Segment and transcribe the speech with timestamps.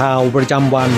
[0.00, 0.90] ข่าวประจำวัน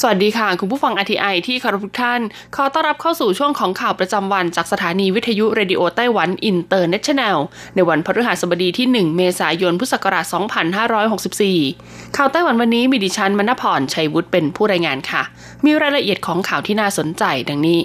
[0.00, 2.20] สวัสดีค่ะ คุณผู้ฟัง RTI ที่เคารพทุกท่าน
[2.56, 7.38] ขอต้อนรับเข้าสู่ช่วงของข่าวประจำวัน จากสถานีวิทยุเรดิโอไต้หวันอินเตอร์เนชั่นแนล
[7.74, 10.24] ในวันพฤหัสบดีที่ 1 เมษายน พุทธศักราช
[11.20, 15.22] 2564 ข่าวไต้หวันวันนี้มีดิฉันมณพรชัยวุฒิเป็นผู้รายงานค่ะ
[15.64, 17.80] มีรายละเอียดของข่าวที่น่าสนใจดังนี้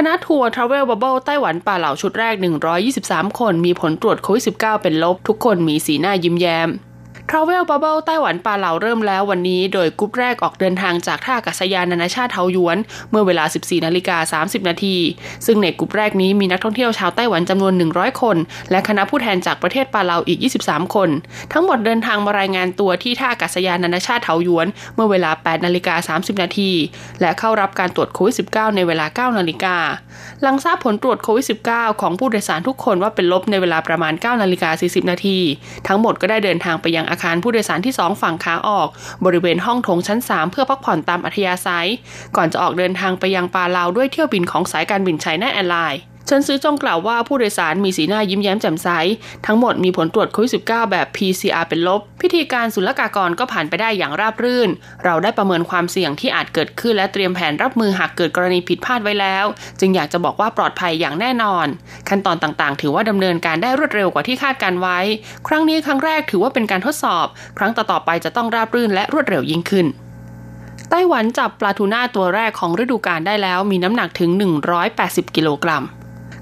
[0.00, 2.34] คณะทัวร์ Travel Bubble ไต้หวันป่าเหล่าชุดแรก
[2.86, 6.68] 123 คนมีผลตรวจโควิด -19 เป็นลบ ทุกคนมีสีหน้ายิ้มแย้ม
[7.30, 12.78] Travel Bubble ไต้หวันปาเหลาเริ่มแล้ววันนี้ โดยกรุ๊ปแรกออกเดินทางจากท่าอากาศยานนานาชาติเทาหยวน
[13.10, 14.96] เมื่อเวลา 14นาฬิกา30 นาที
[15.46, 18.36] ซึ่งในกรุ๊ปแรกนี้มีนักท่องเที่ยวชาวไต้หวันจำนวน 100 คน
[18.70, 21.10] และคณะผู้แทนจากประเทศปาเหลาอีก 23 คน
[21.52, 26.70] ทั้งหมดเดินทางมารายงานตัวที่ท่าอากาศยานนานาชาติเทาหยวน เมื่อเวลา8นาฬิกา30 นาที
[27.20, 29.76] และเข้ารับการตรวจโควิด -19 ในเวลา 9 นาฬิกา
[30.42, 35.38] หลังทราบผลตรวจโควิด -19 ของผู้โดยสารทุกคนว่าเป็นลบในเวลาประมาณ9นาฬิกา40 นาที
[35.86, 38.88] ทั้งหมดก็ได้เดินทางไปยังอาคารผู้โดยสารที่สองฝั่งขาออก
[39.24, 41.88] บริเวณห้องโถงชั้น 3 เพื่อพักผ่อนตามอัธยาศัย
[42.36, 48.88] ก่อนจะออกเดินทางไปยังปาลาวด้วยเที่ยวบินของสายการบินไชน่าแอร์ไลน์ เชินสือจงกล่าวว่าผู้โดยสารมีสีหน้ายิ้มแย้มแจ่มใส
[49.46, 54.70] ทั้งหมดมีผลตรวจโควิด -19 แบบ PCR เป็นลบ พิธีการศุลกากรก็ผ่านไปได้อย่างราบรื่น
[55.04, 59.44] เราได้ประเมินความเสี่ยงที่อาจเกิดขึ้นและเตรียมแผนรับมือหากเกิดกรณีผิดพลาดไว้แล้ว
[59.80, 61.66] จึงอยากจะบอกว่าปลอดภัยอย่างแน่นอน
[62.08, 64.98] ขั้นตอนต่างๆ ถือว่าดำเนินการได้รวดเร็วกว่าที่คาดการไว้
[65.46, 67.26] ครั้งนี้ครั้งแรกถือว่าเป็นการทดสอบ
[67.58, 69.86] ครั้งต่อๆไปจะต้องราบรื่นและรวดเร็วยิ่งขึ้น
[70.90, 74.30] ไต้หวันจับปลาทูน่าตัวแรกของฤดูกาลได้แล้วมีน้ำหนักถึง
[74.82, 75.84] 180 กิโลกรัม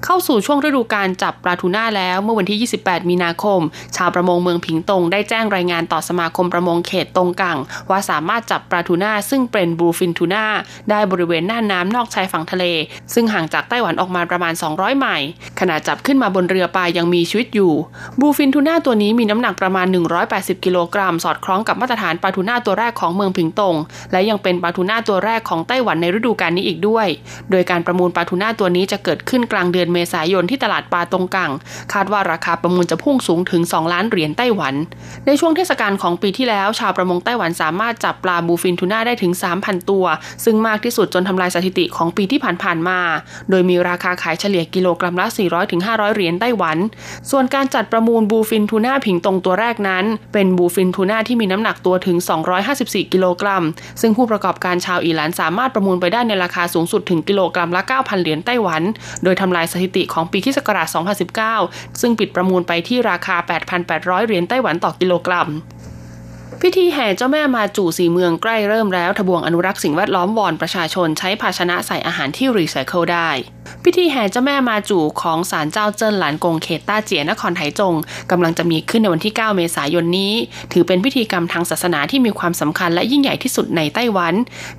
[0.05, 3.61] เข้าสู่ช่วงฤดูการจับปลาทูน่าแล้วเมื่อวันที่ 28 มีนาคม
[3.95, 7.57] ชาวประมงเมืองผิงตงได้แจ้งรายงานต่อสมาคมประมงเขตตงกัง
[7.89, 10.45] ว่าสามารถจับปลาทูน่าซึ่งเป็นบลูฟินทูน่า
[10.89, 12.65] ได้บริเวณหน้าน้ำนอกชายฝั่งทะเล
[13.13, 15.27] ซึ่งห่างจากไต้หวันออกมาประมาณ 200 ไมล์
[15.59, 17.73] ขณะจับขึ้นมาบนเรือปลายังมีชีวิตอยู่
[18.19, 19.87] บลูฟินทูน่าตัวนี้มีน้ำหนักประมาณ
[20.25, 23.75] 180 กิโลกรัม สอดคล้องกับมาตรฐานปลาทูน่าตัวแรกของเมืองผิงตง
[24.11, 27.07] และยังเป็นปลาทูน่าตัวแรกของไต้หวันในฤดูกาลนี้อีกด้วย
[27.51, 31.51] โดยการประมูลปลาทูน่าตัวนี้จะเกิดขึ้นกลางเดือนเมษายนที่ตลาดปลาตรงกัง
[31.93, 34.73] คาดว่าราคาประมูลจะพุ่งสูงถึง 2 ล้านเหรียญไต้หวัน
[35.25, 40.05] ในช่วงเทศกาลของปีที่แล้ว ชาวประมงไต้หวันสามารถจับปลา bluefin tuna ได้ถึง 3,000 ตัว
[40.45, 42.99] ซึ่งมากที่สุดจนทำลายสถิติของปีที่ผ่านๆมา
[43.49, 45.27] โดยมีราคาขายเฉลี่ยกิโลกรัมละ
[45.71, 46.77] 400-500 เหรียญไต้หวัน
[47.31, 52.17] ส่วนการจัดประมูล bluefin tuna ผิงตงตัวแรกนั้น เป็น bluefin tuna ที่มีน้ำหนักตัวถึง
[52.65, 53.63] 254 กิโลกรัม
[54.01, 58.81] ซึ่งผู้ประกอบการชาวอิหร่านสามารถประมูลไปได้ในราคาสูงสุดถึงกิโลกรัมละ 9,000 เหรียญไต้หวัน
[59.23, 60.59] โดยทำลายสถิติของปีคศ
[61.27, 63.35] 2019 ซึ่งปิดประมูลไปที่ราคา
[63.81, 65.49] 8,800 เหรียญไต้หวันต่อกิโลกรัม
[66.61, 73.29] พิธีแห่เจ้าแม่มาจู่สีเมืองใกล้เริ่มแล้วทบวงอนุรักษ์สิ่งแวดล้อมวอนประชาชนใช้ภาชนะใส่อาหารที่รีไซเคิลได้
[73.83, 77.93] พิธีแห่เจ้าแม่มาจู่ของศาลเจ้าเจิ้นหลานกงเขตต้าเจียนครไถจง
[78.31, 80.33] กำลังจะมีขึ้นในวันที่ 9 เมษายนนี้
[80.73, 84.33] ถือเป็นพิธีกรรมทางศาสนาที่มีความสำคัญและยิ่งใหญ่ที่สุดในไต้หวัน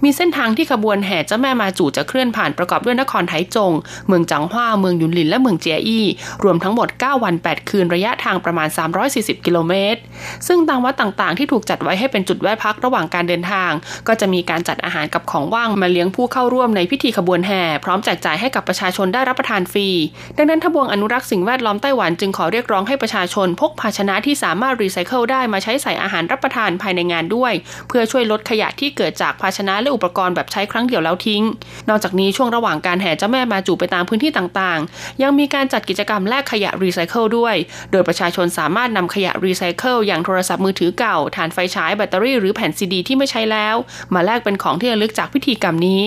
[0.05, 3.73] มีเส้นทางที่ขบวนแห่เจ้าแม่มาจู่จะเคลื่อนผ่านประกอบด้วยนครไถจง
[4.09, 6.07] เมืองจังหว้าเมืองยุนหลินและเมืองเจียอี้
[6.45, 8.69] รวมทั้งหมด 9 วัน 8 คืนระยะทางประมาณ
[9.07, 10.01] 340 กิโลเมตร
[10.47, 13.71] ซึ่งตามวัดต่างๆ ที่ถูกจัดไว้ให้เป็นจุดแวะพักระหว่างการเดินทาง
[14.09, 19.89] ก็จะมีการจัดอาหารกับของว่างมาเลี้ยงผู้เข้าร่วมในพิธีขบวนแห่พร้อมแจกจ่ายให้กับประชาชนได้รับประทานฟรี
[20.37, 27.53] ดังนั้นทบวงอนุรักษ์สิ่งแวดล้อมไต้หวันจึงขอเรียกร้องให้ประชาชน พกภาชนะที่สามารถรีไซเคิลได้มาใช้ใส่อาหารรับประทานภายในงานด้วย
[27.89, 31.43] เพื่อช่วยลดขยะที่เกิดจากภาชนะและอุปกรณ์แบบใช้ครั้งเดียวแล้วทิ้ง
[31.89, 37.55] นอกจากนี้ช่วงระหว่างการแห่เจ้าแม่มาจูไปตามพื้นที่ต่างๆ ยังมีการจัดกิจกรรมแลกขยะรีไซเคิลด้วย
[37.93, 43.77] โดยประชาชนสามารถนำขยะรีไซเคิลอย่างโทรศัพท์มือถือเก่าถ่านไฟฉายแบตเตอรี่หรือแผ่นซีดี ที่ไม่ใช้แล้ว
[44.15, 46.03] มาแลกเป็นของที่ระลึกจากพิธีกรรมนี้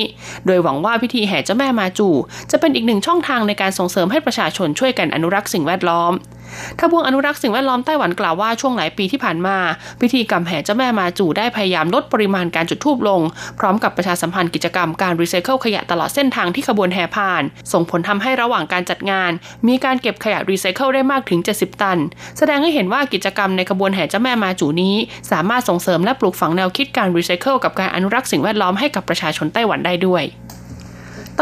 [0.45, 2.09] โดยหวังว่าพิธีแห่เจ้าแม่มาจู
[2.51, 6.13] จะเป็นอีกหนึ่งช่องทางในการส่งเสริมให้ประชาชนช่วยกันอนุรักษ์สิ่งแวดล้อม
[6.79, 9.57] ทบวงอนุรักษ์สิ่งแวดล้อมไต้หวันกล่าวว่าช่วงหลายปีที่ผ่านมา
[10.01, 13.21] พิธีกรรมแห่เจ้าแม่มาจูได้พยายามลดปริมาณการจุดธูปลง
[13.59, 19.31] พร้อมกับประชาสัมพันธ์กิจกรรมการรีไซเคิลขยะตลอดเส้นทางที่ขบวนแห่ผ่าน ส่งผลทำให้ระหว่างการจัดงาน
[19.67, 21.99] มีการเก็บขยะรีไซเคิลได้มากถึง 70 ตัน
[22.37, 24.95] แสดงให้เห็นว่ากิจกรรมในขบวนแห่เจ้าแม่มาจูนี้
[25.31, 30.25] สามารถส่งเสริมและปลูกฝังแนวคิดการรีไซเคิลกับการอนุรักษ์สิ่งแวดล้อมให้กับประชาชนไต้หวันได้ด้วย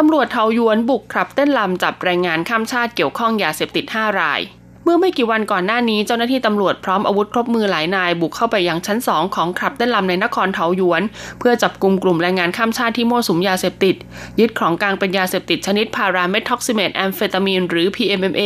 [0.01, 4.42] ตำรวจเถาหยวนบุกคลับเต้นรำจับแรงงานข้ามชาติเกี่ยวข้องยาเสพติด 5 ราย
[4.91, 11.01] เมื่อไม่กี่วันก่อนหน้านี้เจ้าหน้าที่ตำรวจพร้อมอาวุธครบมือหลายนายบุกเข้าไปยังชั้นสองของคลับเต้นรำในนครเถาหยวน
[11.39, 13.95] เพื่อจับกลุ่มกลุ่มแรงงานข้ามชาติที่มั่วสุมยาเสพติด
[14.39, 18.41] ยึดของกลางเป็นยาเสพติดชนิดพาราเมทอกซีเมทแอมเฟตามีนหรือ PMMA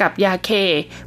[0.00, 0.50] กับยาเค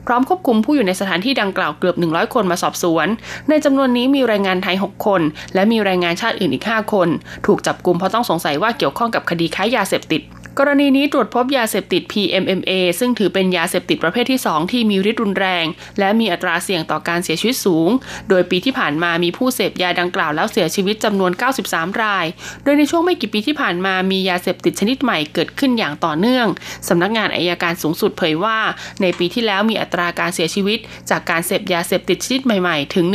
[0.08, 3.08] พร้อมควบคุมผู้อยู่ในสถานที่ดังกล่าวเกือบ 100 คนมาสอบสวน
[3.50, 5.22] ในจำนวนนี้มีแรงงานไทย 6 คน
[5.54, 7.08] และมีแรงงานชาติอื่นอีก 5 คน
[7.46, 10.24] ถูกจับกลุ่มเพราะต้องสงสัยว่าเกี่ยวข้องกับคดีค้ายาเสพติด
[10.60, 15.66] กรณีนี้ตรวจพบยาเสพติด PMMA ซึ่งถือเป็นยาเสพติดประเภทที่ 2 ที่มีฤทธิ์รุนแรง
[16.00, 17.90] และมีอัตราเสี่ยงต่อการเสียชีวิตสูง
[18.30, 21.32] โดยปีที่ผ่านมามีผู้เสพยาดังกล่าวแล้วเสียชีวิตจำนวน
[21.68, 22.26] 93 ราย
[22.64, 26.48] โดยในช่วงไม่กี่ปีที่ผ่านมามียาเสพติดชนิดใหม่เกิดขึ้นอย่างต่อเนื่อง
[26.90, 28.60] สำนักงานอายการสูงสุดเผยว่า
[29.02, 30.80] ในปีที่แล้วมีอัตราการเสียชีวิต
[31.10, 33.06] จากการเสพยาเสพติดชนิดใหม่ๆ ถึง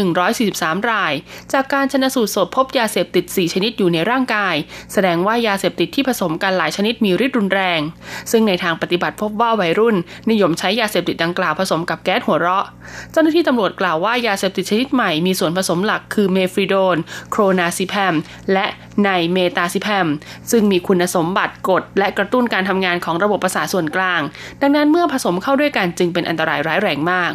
[0.41, 1.13] 143 ราย
[1.53, 4.55] จากการชนสูตรศพพบยาเสพติด 4 ชนิดอยู่ในร่างกาย
[4.93, 7.81] แสดงว่ายาเสพติดที่ผสมกันหลายชนิดมีฤทธิ์รุนแรง
[8.31, 9.97] ซึ่งในทางปฏิบัติพบว่าวัยรุ่น
[10.31, 12.67] นิยมใช้ยาเสพติดดังกล่าวผสมกับแก๊สหัวเราะ
[13.13, 16.97] เจ้าหน้าที่ตำรวจกล่าวว่ายาเสพติดชนิดใหม่มีส่วนผสมหลักคือเมฟริโดน
[17.31, 18.15] โครนาซิแพม
[18.53, 18.67] และ
[19.03, 20.09] ไนเมตาซิแพม
[20.51, 24.21] ซึ่งมีคุณสมบัติกด และกระตุ้นการทำงานของระบบประสาทส่วนกลาง
[24.61, 27.33] ดังนั้นเมื่อผสมเข้าด้วยกันจึงเป็นอันตรายร้ายแรงมาก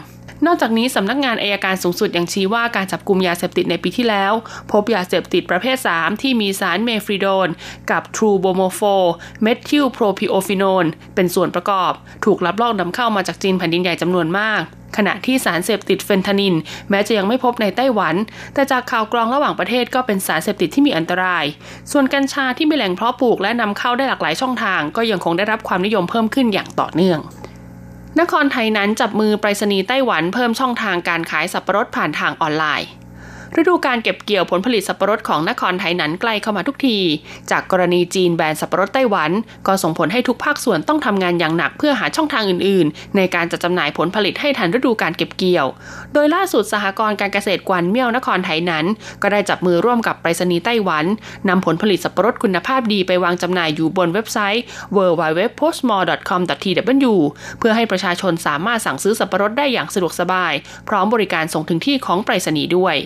[0.48, 4.34] นอกจากนี้สำนักงานอายการสูงสุดยังชี้ว่าการจับกลุ่มยาเสพติดในปีที่แล้ว
[4.72, 7.48] พบยาเสพติดประเภท 3 ที่มีสารเมฟีโดรน
[7.92, 10.86] กับ two bromo four methylpropiophenone
[11.16, 11.92] เป็นส่วนประกอบ
[12.26, 14.62] ถูกลักลอบนำเข้ามาจากจีนแผ่นดินใหญ่จำนวนมาก
[14.98, 16.56] ขณะที่สารเสพติดเฟนทานิล
[16.90, 18.16] แม้จะยังไม่พบในไต้หวัน
[18.54, 21.46] แต่จากข่าวกรองระหว่างประเทศก็เป็นสารเสพติดที่มีอันตราย
[21.92, 27.22] ส่วนกัญชาที่มีแหล่งเพาะปลูกและนำเข้าได้หลากหลายช่องทาง ก็ยังคงได้รับความนิยมเพิ่มขึ้นอย่างต่อเนื่อง
[28.20, 32.88] นครไทยนั้นจับมือไปรษณีย์ไต้หวันเพิ่มช่องทางการขายสับปะรดผ่านทางออนไลน์
[33.60, 36.98] ฤดูการเก็บเกี่ยวผลผลิตสับปะรดของนครไทยนั้นใกล้เข้ามาทุกที
[37.52, 39.32] จากกรณีจีนแบนสับปะรดไต้หวัน
[39.68, 45.68] ก็ส่งผลให้ทุกภาคส่วนต้องทำงานอย่างหนักเพื่อหาช่องทางอื่น ๆ ในการจัดจำหน่ายผลผลิตให้ทันฤดูการเก็บเกี่ยว
[46.14, 48.86] โดยล่าสุดสหกรณ์การเกษตรกวนเมี่ยวนครไทยนั้น
[49.22, 51.06] ก็ได้จับมือร่วมกับไปรษณีย์ไต้หวัน
[51.50, 54.64] นำผลผลิตสับปะรดคุณภาพดีไปวางจำหน่ายอยู่บนเว็บไซต์
[54.96, 57.14] www.postmore.com.tw
[57.60, 60.54] เพื่อให้ประชาชนสามารถสั่งซื้อสับปะรดได้อย่างสะดวกสบาย
[60.90, 62.98] พร้อมบริการส่งถึงที่ของไปรษณีย์ด้วย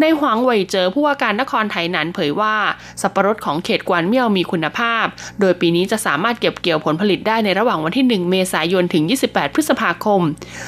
[0.00, 2.54] นายหวงเหว่ยเจ๋อผู้ว่าการนครไทนันเผยว่า
[3.02, 5.04] สับปะรดของเขตกวนเมี่ยวมีคุณภาพ
[5.40, 10.22] โดยปีนี้จะสามารถเก็บเกี่ยวผลผลิตได้ในระหว่างวันที่ 1 เมษายนถึง 28 พฤษภาคม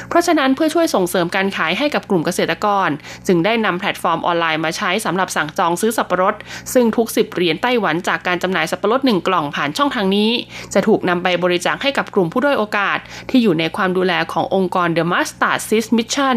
[0.09, 2.89] เพราะฉะนั้นเพื่อช่วยส่งเสริมการขายให้กับกลุ่มเกษตรกร
[3.27, 6.35] จึงได้นำแพลตฟอร์มออนไลน์มาใช้สำหรับสั่งจองซื้อสับปะรด
[6.73, 10.31] ซึ่งทุก 10 เหรียญไต้หวันจากการจำหน่ายสับปะรด 1 กล่องผ่านช่องทางนี้
[10.75, 12.99] จะถูกนำไปบริจาคให้กับกลุ่มผู้ด้อยโอกาส
[13.31, 16.37] ที่อยู่ในความดูแลขององค์กร The Mustard Seed Mission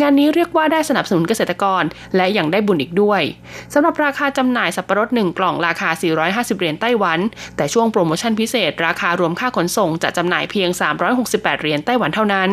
[0.00, 1.82] งานนี้เรียกว่าได้สนับสนุนเกษตรกร
[2.16, 3.24] และยังได้บุญอีกด้วยวย
[3.72, 5.88] สำหรับราคาจำหน่ายสับปะรด 1 กล่องราคา
[6.24, 7.18] 450 เหรียญไต้หวัน
[7.56, 10.70] แต่ช่วงโปรโมชั่นพิเศษ ราคารวมค่าขนส่งจะจำหน่ายเพียง
[11.16, 12.50] 368 เหรียญไต้หวันเท่านั้น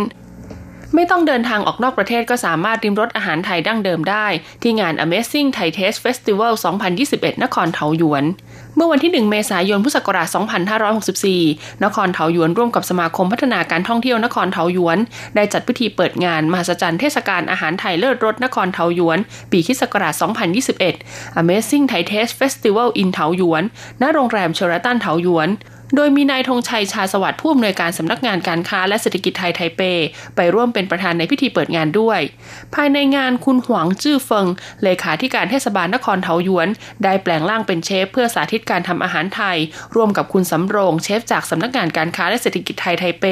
[0.95, 4.27] ไม่ต้องเดินทางออกนอกประเทศก็สามารถริมรสอาหารไทยดั้งเดิมได้
[4.61, 6.53] ที่งาน Amazing Thai Taste Festival
[6.97, 8.23] 2021 นครเทาหยวน
[8.75, 10.27] เมื่อวันที่ 1 เมษายน พุทธศักราช
[11.05, 14.97] 2564 นครเทาหยวนร่วมกับสมาคมพัฒนาการท่องเที่ยวนครเทาหยวน
[15.35, 19.17] ได้จัดพิธีเปิดงานมหัศจรรย์เทศกาลอาหารไทยเลิศรสนครเทาหยวน
[19.51, 20.13] ปีคิศักราช
[20.77, 23.63] 2021 Amazing Thai Taste Festival in เทาหยวน
[24.01, 25.49] ณ โรงแรมเชอราตันเทาหยวน
[25.95, 29.81] โดยมีนายธงชัยชาสวัสดิ์ผู้อำนวยการสำนักงานการค้าและเศรษฐกิจไทยไทเป
[30.35, 32.19] ไปร่วมเป็นประธานในพิธีเปิดงานด้วย
[32.75, 34.47] ภายในงานคุณหวังจื้อเฟิง
[34.83, 36.67] เลขาธิการเทศบาลนครเทาหยวน
[37.03, 39.57] ได้แปลงร่างเป็นเชฟเพื่อสาธิตการทำอาหารไทย
[39.95, 43.25] ร่วมกับคุณสำโรงเชฟจากสำนักงานการค้าและเศรษฐกิจไทยไทเป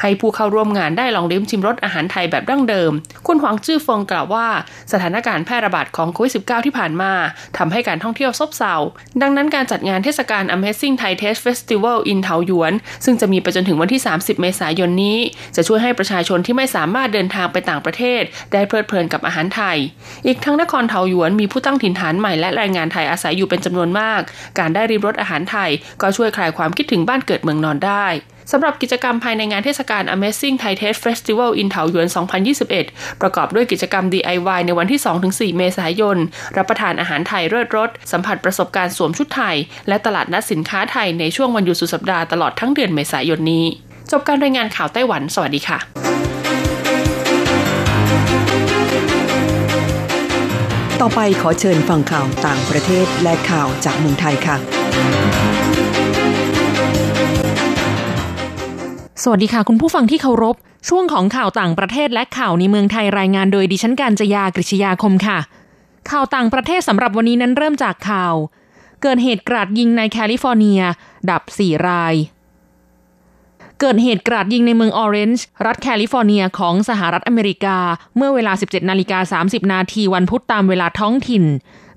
[0.00, 2.92] ให้ผู้เข้าร่วมงานได้ลองลิ้มชิมรสอาหารไทยแบบดั้งเดิม
[3.26, 4.46] คุณหวังจื้อเฟิงกล่าวว่า
[4.92, 7.12] สถานการณ์แพร่ระบาดของโควิด -19 ที่ผ่านมา
[7.58, 8.74] ทำให้การท่องเที่ยวซบเซา
[9.22, 12.72] ดังนั้นการจัดงานเทศกาล Amazing Thai Taste Festival อินเทาหยวน
[13.04, 15.18] ซึ่งจะมีไปจนถึงวันที่ 30 เมษายนนี้
[15.56, 19.76] จะช่วยให้ประชาชนที่ไม่สามารถเดินทางไปต่างประเทศ ได้เพลิดเพลินกับอาหารไทย
[20.26, 24.20] อีกทั้งนครเทาหยวนมีผู้ตั้งถิ่นฐานใหม่และแรงงานไทยอาศัยอยู่เป็นจำนวนมาก
[24.58, 25.70] การได้ริมรสอาหารไทย
[26.02, 28.06] ก็ช่วยคลายความคิดถึงบ้านเกิดเมืองนอนได้
[28.50, 32.08] สำหรับกิจกรรมภายในงานเทศกาล Amazing Thai Taste Festival in เถาหยวน
[32.64, 35.00] 2021 ประกอบด้วยกิจกรรม DIY ในวันที่
[35.52, 36.18] 2-4 เมษายน
[36.56, 39.56] รับประทานอาหารไทยเลิศรส สัมผัสประสบการณ์สวมชุดไทย
[39.88, 43.64] และตลาดนัดสินค้าไทยในช่วงวันหยุดสุดสัปดาห์ตลอดทั้งเดือนเมษายนนี้
[44.12, 45.78] จบการรายงานข่าวไต้หวัน สวัสดีค่ะ
[51.00, 55.51] ต่อไปขอเชิญฟังข่าวต่างประเทศและข่าวจากเมืองไทยค่ะ
[59.24, 60.56] สวัสดีค่ะ คุณผู้ฟังที่เคารพ
[60.88, 65.38] ช่วงของข่าวต่างประเทศและข่าวในเมืองไทยรายงานโดยดิฉันการจยากริชยาคมค่ะ
[66.10, 68.34] ข่าวต่างประเทศสำหรับวันนี้นั้นเริ่มจากข่าว
[69.02, 70.80] เกิดเหตุกราดยิงในแคลิฟอร์เนีย
[71.30, 72.14] ดับ 4 ราย
[73.80, 77.78] เกิดเหตุกราดยิงในเมืองออเรนจ์รัฐแคลิฟอร์เนียของสหรัฐอเมริกา
[78.16, 81.44] เมื่อเวลา 17 นาฬิกา 30 นาทีวันพุธตามเวลาท้องถิ่น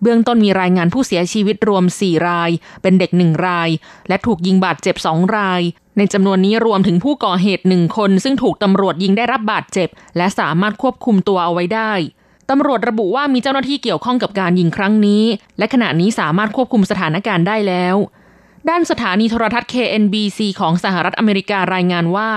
[0.08, 2.50] เบื้องต้นมีรายงานผู้เสียชีวิตรวม 4 ราย
[2.82, 3.70] เป็นเด็ก 1 ราย
[4.08, 5.62] และถูกยิงบาดเจ็บ 2 ราย
[5.98, 11.92] ในจำนวนนี้รวมถึงผู้ก่อเหตุหนึ่งคน ซึ่งถูกตำรวจยิงได้รับบาดเจ็บ และสามารถควบคุมตัวเอาไว้ได้
[12.50, 15.24] ตำรวจระบุว่ามีเจ้าหน้าที่เกี่ยวข้องกับการยิงครั้งนี้
[15.58, 17.96] และขณะนี้สามารถควบคุมสถานการณ์ได้แล้ว
[18.70, 22.30] ด้านสถานีโทรทัศน์ KNBC ของสหรัฐอเมริการายงานว่า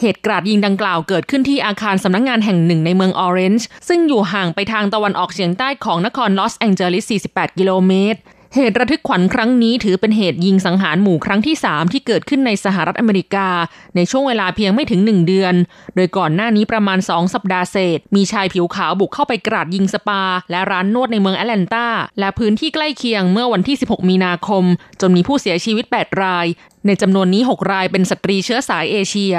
[0.00, 8.20] เหตุกราดยิงดังกล่าวเกิดขึ้นที่อาคารสำนักงงานแห่งหนึ่งในเมืองออเรนจ์ซึ่งอยู่ห่างไปทางตะวันออกเฉียงใต้ของนครลอสแองเจลิส 48 กิโลเมตร
[8.54, 13.48] เหตุระทึกขวัญครั้งนี้ถือเป็นเหตุยิงสังหารหมู่ครั้งที่ 3 ที่เกิดขึ้นในสหรัฐอเมริกา
[13.96, 15.54] ในช่วงเวลาเพียงไม่ถึง 1 เดือน
[15.94, 21.86] โดยก่อนหน้านี้ประมาณ 2 สัปดาห์เศษ มีชายผิวขาวบุกเข้าไปกราดยิงสปา และร้านนวดในเมืองแอตแลนตา
[22.18, 24.64] และพื้นที่ใกล้เคียงเมื่อวันที่ 16 มีนาคม
[25.00, 26.46] จนมีผู้เสียชีวิต 8 ราย
[26.86, 29.36] ในจำนวนนี้ 6 รายเป็นสตรีเชื้อสายเอเชีย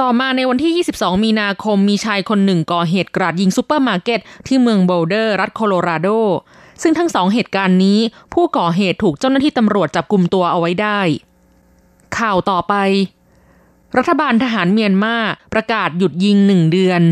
[0.00, 6.08] ต่อมาในวันที่ 22 มีนาคมมีชายคนหนึ่งก่อเหตุกราดยิงซูเปอร์มาร์เก็ตที่เมืองโบลเดอร์ รัฐโคโลราโด
[6.82, 7.98] ซึ่งทั้งสองเหตุการณ์นี้
[8.34, 11.00] ผู้ก่อเหตุถูกเจ้าหน้าที่ตำรวจจับกลุ่มตัวเอาไว้ได้
[12.18, 12.74] ข่าวต่อไป
[13.96, 15.16] รัฐบาลทหารเมียนมา
[15.52, 17.02] ประกาศหยุดยิงหนึ่งเดือน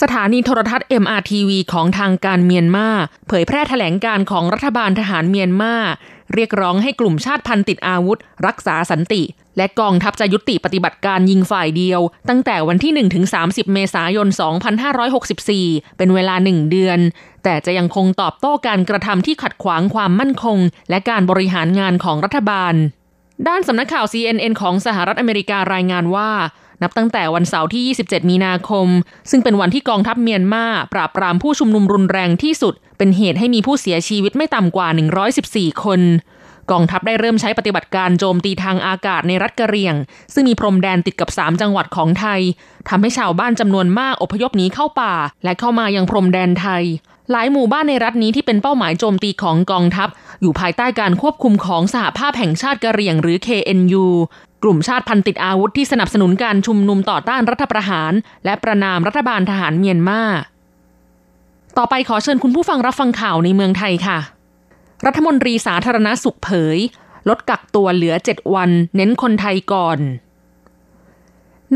[0.00, 2.88] สถานีโทรทัศน์ MRTV ของทางการเมียนมา
[3.28, 5.74] เผยแพร่แถลงการของรัฐบาลทหารเมียนมา
[6.34, 9.22] เรียกร้องให้กลุ่มชาติพันธุ์ติดอาวุธ รักษาสันติ
[9.56, 12.92] และกองทัพจะยุติปฏิบัติการยิงฝ่ายเดียว ตั้งแต่วันที่
[13.32, 14.28] 1-30 เมษายน
[15.12, 16.98] 2564 เป็นเวลาหนึ่งเดือน
[17.44, 20.58] แต่จะยังคงตอบโต้การกระทำที่ขัดขวางความมั่นคง
[20.90, 22.74] และการบริหารงานของรัฐบาล
[23.48, 26.30] ด้านสำนักข่าว CNN ของสหรัฐอเมริการายงานว่า
[26.82, 28.88] นับตั้งแต่วันเสาร์ที่ 27 มีนาคม
[29.30, 34.88] ซึ่งเป็นวันที่กองทัพเมียนมาปราบปรามผู้ชุมนุมรุนแรงที่สุด เป็นเหตุให้มีผู้เสียชีวิตไม่ต่ำกว่า
[35.36, 36.00] 114 คน
[36.70, 39.94] กองทัพได้เริ่มใช้ปฏิบัติการโจมตีทางอากาศในรัฐกะเหรี่ยง
[40.34, 42.40] ซึ่งมีพรมแดนติดกับ 3 จังหวัดของไทย
[42.88, 45.14] ทำให้ชาวบ้านจำนวนมากอพยพหนีเข้าป่า
[45.44, 46.84] และเข้ามายังพรมแดนไทย
[47.30, 50.08] หลายหมู่บ้านในรัฐนี้ที่เป็นเป้าหมายโจมตีของกองทัพ
[50.40, 54.06] อยู่ภายใต้การควบคุมของสหภาพแห่งชาติกะเหรี่ยงหรือ KNU
[54.62, 58.12] กลุ่มชาติพันธุ์ติดอาวุธที่สนับสนุนการชุมนุมต่อต้านรัฐประหาร
[58.44, 60.22] และประนามรัฐบาลทหารเมียนมา
[61.78, 64.18] ต่อไปขอเชิญคุณผู้ฟังรับฟังข่าวในเมืองไทยค่ะ
[65.06, 66.78] รัฐมนตรีสาธารณสุขเผย
[67.28, 69.98] ลดกักตัวเหลือ 7 วัน เน้นคนไทยก่อน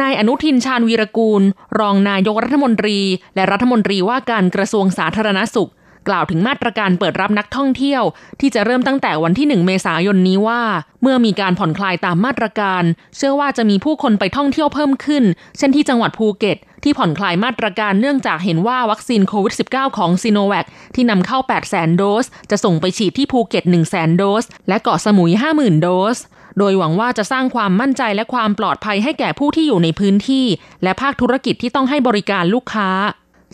[0.01, 1.43] นายอนุทินชาญวีรกูล
[1.81, 2.99] รองนายกรัฐมนตรี
[3.35, 5.71] และรัฐมนตรีว่าการกระทรวงสาธารณสุข
[6.09, 8.03] กล่าวถึงมาตรการเปิดรับนักท่องเที่ยว
[8.41, 10.63] ที่จะเริ่มตั้งแต่วันที่ 1 เมษายนนี้ว่า
[11.03, 12.83] เมื่อมีการผ่อนคลายตามมาตรการ
[13.17, 15.25] เชื่อว่าจะมีผู้คนไปท่องเที่ยวเพิ่มขึ้น
[15.59, 23.97] เช่นที่จังหวัดภูเก็ต ที่ผ่อนคลายมาตรการเนื่องจากเห็นว่าวัคซีนโควิด -19 ของซีโนแวคที่นำเข้า 8 0 0 0 0 0โดส จะส่งไปฉีดที่ภูเก็ต 1 0 0 0
[23.97, 26.19] 0 0 โดส และเกาะสมุย 50,000 โดส
[26.59, 30.47] โดยหวังว่าจะสร้างความมั่นใจและความปลอดภัยให้แก่ผู้ที่อยู่ในพื้นที่
[30.83, 32.89] และภาคธุรกิจที่ต้องให้บริการลูกค้า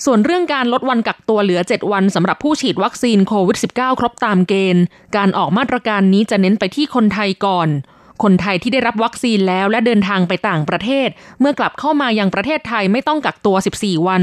[0.05, 4.85] ส่วนเรื่องการลดวันกักตัวเหลือ 7 วันสำหรับผู้ฉีดวัคซีนโควิด -19 ครบตามเกณฑ์
[5.17, 7.69] การออกมาตรการนี้จะเน้นไปที่คนไทยก่อน
[8.23, 11.09] คนไทยที่ได้รับวัคซีนแล้วและเดินทางไปต่างประเทศ
[11.41, 14.23] เมื่อกลับเข้ามายังประเทศไทยไม่ต้องกักตัว 14 วัน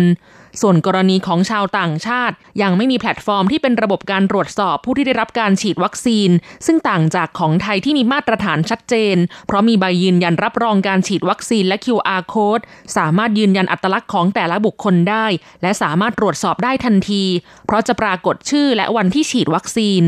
[0.62, 6.30] ส่วนกรณีของชาวต่างชาติ ยังไม่มีแพลตฟอร์มที่เป็นระบบการตรวจสอบผู้ที่ได้รับการฉีดวัคซีน
[6.66, 9.16] ซึ่งต่างจากของไทยที่มีมาตรฐานชัดเจน
[9.48, 12.64] เพราะมีใบยืนยันรับรองการฉีดวัคซีนและ QR code
[12.98, 15.26] สามารถยืนยันอัตลักษณ์ของแต่ละบุคคลได้
[15.62, 17.24] และสามารถตรวจสอบได้ทันที
[17.66, 20.04] เพราะจะปรากฏชื่อและวันที่ฉีดวัคซีน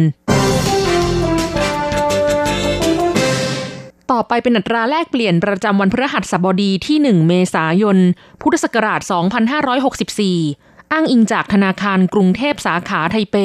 [4.11, 7.97] ต่อไปเป็นอัตราแลกเปลี่ยนประจำวันพฤหัสบดีที่ 1 เมษายน
[8.41, 9.01] พุทธศักราช
[10.35, 13.37] 2564 อ้างอิงจากธนาคารกรุงเทพสาขาไทเป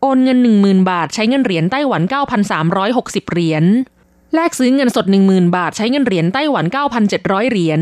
[0.00, 2.02] โอนเงิน 10,000 บาทใช้เงินเหรียญไต้หวัน
[2.66, 3.64] 9,360 เหรียญ
[4.34, 6.64] แลกซื้อเงินสด 10,000 บาทใช้เงินเหรียญไต้หวัน
[7.08, 7.80] 9,700 เหรียญ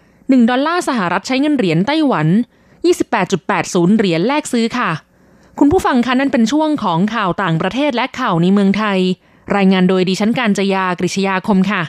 [0.00, 2.26] 1 ดอลลาร์สหรัฐใช้เงินเหรียญไต้หวัน
[3.12, 4.90] 28.80 เหรียญแลกซื้อค่ะ
[5.58, 9.00] คุณผู้ฟังคะนั่นเป็นช่วงของข่าวต่างประเทศและข่าวในเมืองไทย
[9.56, 11.82] รายงานโดยดิฉันการจยากริชยาคมค่ะ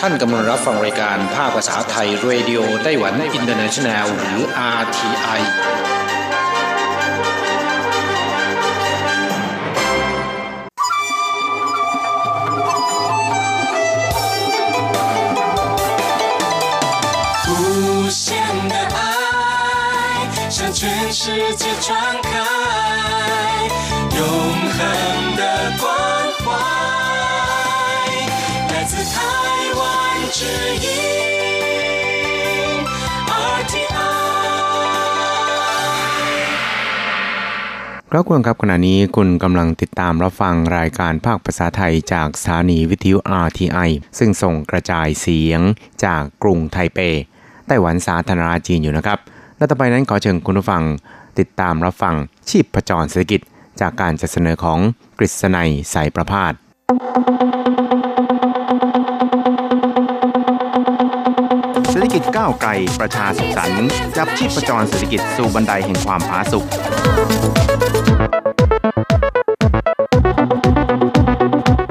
[0.00, 4.38] ท่านกำลังรับฟังรายการภาคภาษาไทย Radio Taiwan International หรือ
[4.80, 5.40] RTI
[21.11, 21.21] 世
[21.61, 21.87] 界传
[22.27, 22.29] 开
[24.17, 24.19] 永
[24.75, 24.79] 恒
[25.39, 25.41] 的
[25.81, 25.83] 关
[26.41, 26.45] 怀，
[28.71, 29.15] 来自台
[29.79, 29.81] 湾
[30.37, 30.39] 之
[30.85, 30.87] 音
[33.55, 33.89] RTI。
[38.11, 45.61] ครับคุณครับขณะนี้คุณกำลังติดตามรับฟังรายการภาคภาษาไทยจากสถานีวิทยุ RTI ซึ่งส่งกระจายเสียง
[46.03, 46.99] จากกรุงไทเป
[47.67, 49.19] ไต้หวันสาธารณรัฐจีนอยู่นะครับ
[49.62, 50.82] และต่อไปนั้นขอเชิญคุณผู้ฟัง
[51.38, 52.14] ติดตามรับฟัง
[52.50, 53.40] ชีพประจรเศรษฐกิจ
[53.80, 54.78] จากการจัดเสนอของ
[55.18, 56.52] กฤษณัยสายประพาส
[61.90, 66.64] เศรษฐกิจก้าวไกลประชาสุขสันต์จับชีพประจรเศรษฐกิจสู่บันไดแห่งความผาสุก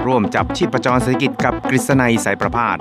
[0.08, 2.78] ร่วมจับชีพประจรเศรษฐกิจกับกฤษณัยสายประพาส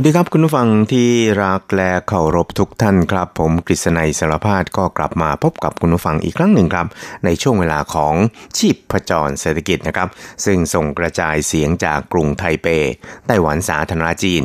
[0.00, 1.08] สวัสดีครับคุณผู้ฟังที่
[1.44, 6.86] รักและเคารพทุกท่านครับ ผมกฤษณัยสารพาดก็กลับมาพบกับคุณผู้ฟังอีกครั้งหนึ่งครับ
[7.24, 8.14] ในช่วงเวลาของ
[8.58, 10.08] ชีพประจรเศรษฐกิจนะครับ
[10.44, 12.66] ซึ่งส่งกระจายเสียงจากกรุงไทเป
[13.26, 14.42] ไต้หวันสาธารณรัฐจีน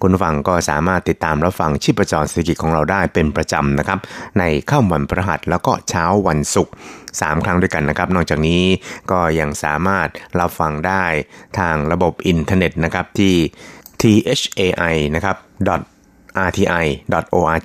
[0.00, 3.98] คุณผู้ฟังก็สามารถติดตามรับฟังชีพประจรเศรษฐกิจของเราได้เป็นประจำนะครับ
[4.38, 6.74] ในค่ำวันพฤหัสแล้วก็เช้าวันศุกร์
[7.20, 8.62] สามครั้งด้วยกันนะครับ นอกจากนี้
[9.10, 10.08] ก็ยังสามารถ
[10.40, 11.04] รับฟังได้
[11.58, 13.36] ทางระบบอินเทอร์เน็ตนะครับที่
[14.02, 15.36] thai นะครับ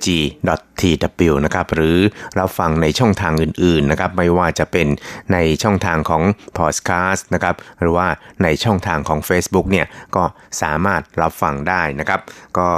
[0.06, 1.98] rti.org.tw นะครับหรือ
[2.38, 4.88] รับฟังในช่องทางอื่นๆนะครับไม่ว่าจะเป็น
[5.32, 6.22] ในช่องทางของ
[6.58, 8.06] Podcast นะครับหรือว่า
[8.42, 9.86] ในช่องทางของ Facebook เนี่ย
[10.16, 10.24] ก็
[10.62, 12.20] สามารถรับฟังได้นะครับ
[12.58, 12.68] ก็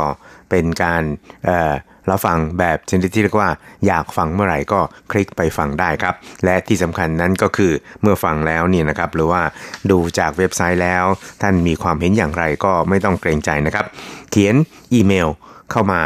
[0.50, 1.02] เป็นการ
[1.44, 1.74] เอ่อ
[2.10, 3.50] รับฟังแบบชนิดที่เรียกว่า
[3.86, 4.80] อยากฟังเมื่อไหร่ก็
[5.12, 9.42] คลิกไปฟังได้ครับ และที่สำคัญนั้นก็คือเมื่อฟังแล้วนี่นะครับ หรือว่า
[9.90, 11.04] ดูจากเว็บไซต์แล้ว
[11.42, 13.86] ท่านมีความเห็นอย่างไรก็ไม่ต้องเกรงใจนะครับ
[14.30, 14.54] เขียน
[14.94, 15.28] อีเมล
[15.70, 16.00] เข้ามา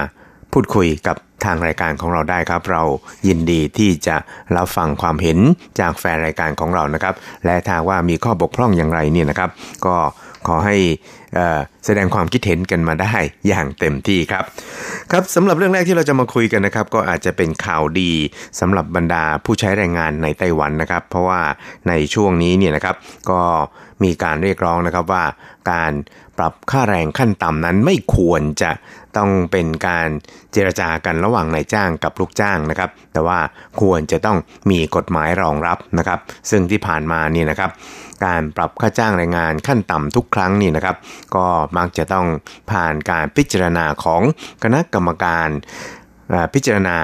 [0.53, 2.83] พูดคุยกับทางรายการของเราได้ครับ เรา
[3.29, 4.17] ยินดีที่จะ
[4.57, 5.39] รับฟังความเห็น
[5.81, 9.51] จากแฟนรายการของเรานะครับ และถ้าว่ามีข้อบกพร่องอย่างไรเนี่ยนะครับ
[9.87, 9.97] ก็
[10.49, 10.77] ขอให้
[11.35, 13.15] เอ่อแสดงความคิดเห็นกันมาได้
[13.49, 14.45] อย่างเต็มที่ครับ
[15.11, 18.13] ครับสำหรับเรื่องแรกที่เราจะมาคุยกันนะครับ ก็อาจจะเป็นข่าวดี
[18.61, 21.41] สำหรับบรรดาผู้ใช้แรงงานในไต้หวันนะครับ เพราะว่า
[21.89, 22.97] ในช่วงนี้เนี่ยนะครับ
[23.31, 23.43] ก็
[24.05, 25.25] มีการเรียกร้องนะครับว่า
[25.73, 25.93] การ
[26.39, 28.71] ปรับค่าแรงขั้นต่ำนั้นไม่ควรจะ
[29.17, 30.09] ต้องเป็นการ
[30.53, 33.39] เจรจากันระหว่างนายจ้างกับลูกจ้างนะครับ แต่ว่า
[33.81, 34.39] ควรจะต้อง
[34.71, 36.19] มีกฎหมายรองรับนะครับ
[36.51, 37.71] ซึ่งที่ผ่านมานี่นะครับ
[38.25, 40.97] การปรับค่าจ้างแรงงานขั้นต่ำทุกครั้งนี่นะครับ
[41.35, 42.27] ก็มักจะต้อง
[42.71, 44.23] ผ่านการพิจารณาของ
[44.63, 45.49] คณะกรรมการ
[46.55, 46.97] พิจารณา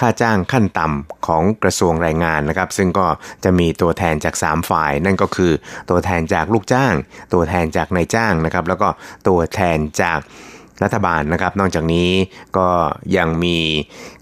[0.00, 3.06] ค่าจ้างขั้นต่ำของกระทรวงแรงงานนะครับ ซึ่งก็
[3.44, 5.52] จะมีตัวแทนจาก 3 ฝ่าย นั่นก็คือ
[5.90, 6.94] ตัวแทนจากลูกจ้าง
[7.32, 8.88] ตัวแทนจากนายจ้างนะครับ แล้วก็
[9.28, 10.18] ตัวแทนจาก
[10.82, 12.10] รัฐบาลนะครับ นอกจากนี้
[12.58, 12.68] ก็
[13.16, 13.58] ยังมี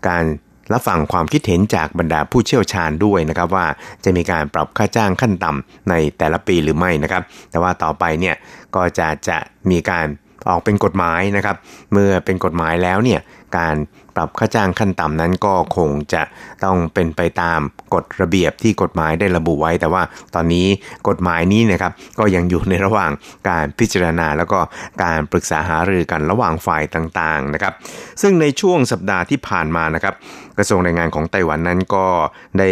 [0.09, 0.25] การ
[0.73, 3.67] รับฟังความคิดเห็นจากบรรดาผู้เชี่ยวชาญด้วยนะครับว่า
[4.05, 8.37] จะมีการปรับค่าจ้างขั้นต่ำในแต่ละปีหรือไม่นะครับ แต่ว่าต่อไปเนี่ย
[8.77, 9.39] ก็จะจะ
[9.71, 10.07] มีการ
[10.49, 11.57] ออกเป็นกฎหมายนะครับ
[11.93, 13.21] เมื่อเป็นกฎหมายแล้วเนี่ย
[13.59, 13.75] การ
[14.17, 16.23] ปรับค่าจ้างขั้นต่ำนั้นก็คงจะ
[16.65, 17.61] ต้องเป็นไปตาม
[17.95, 20.03] กฎระเบียบที่กฎหมายได้ระบุไว้ แต่ว่า
[20.35, 20.67] ตอนนี้
[21.09, 23.11] กฎหมายนี้นะครับก็ยังอยู่ในระหว่าง
[23.49, 24.59] การพิจารณา แล้วก็
[25.03, 27.75] การปรึกษาหารือกันระหว่างฝ่ายต่างๆนะครับ
[28.23, 30.15] ซึ่งในช่วงสัปดาห์ที่ผ่านมานะครับ
[30.59, 32.07] กระทรวงแรงงานของไต้หวันนั้นก็
[32.59, 32.71] ได้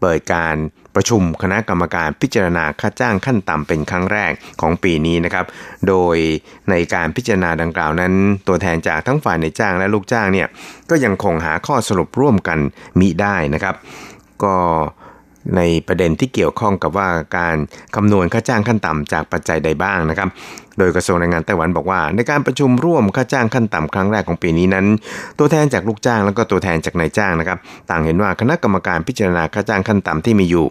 [0.00, 0.56] เปิดการ
[0.94, 5.46] ประชุมคณะกรรมการพิจารณาค่าจ้างขั้นต่ำเป็นครั้งแรกของปีนี้นะครับ
[5.88, 6.16] โดย
[6.70, 8.12] ในการพิจารณาดังกล่าวนั้น
[8.48, 10.48] ตัวแทนจากทั้งฝ่ายในจ้างและลูกจ้างเนี่ย
[10.90, 12.58] ก็ยังคงหาข้อสรุปร่วมกัน
[13.00, 13.74] มิได้นะครับ
[14.44, 14.56] ก็
[15.56, 17.56] ในประเด็นที่เกี่ยวข้องกับว่าการ
[17.96, 20.28] คำนวณค่าจ้างขั้นต่ำจากปัจจัยใดบ้างนะครับ
[20.78, 24.86] โดยกระทรวงแรงงานไต้หวันบอกว่า ในการประชุมร่วมค่าจ้างขั้นต่ำครั้งแรกของปีนี้นั้น
[25.38, 27.58] ตัวแทนจากลูกจ้างแล้วก็ตัวแทนจากนายจ้างนะครับ
[27.90, 30.66] ต่างเห็นว่าคณะกรรมการพิจารณาค่าจ้างขั้นต่ำที่มีอยู่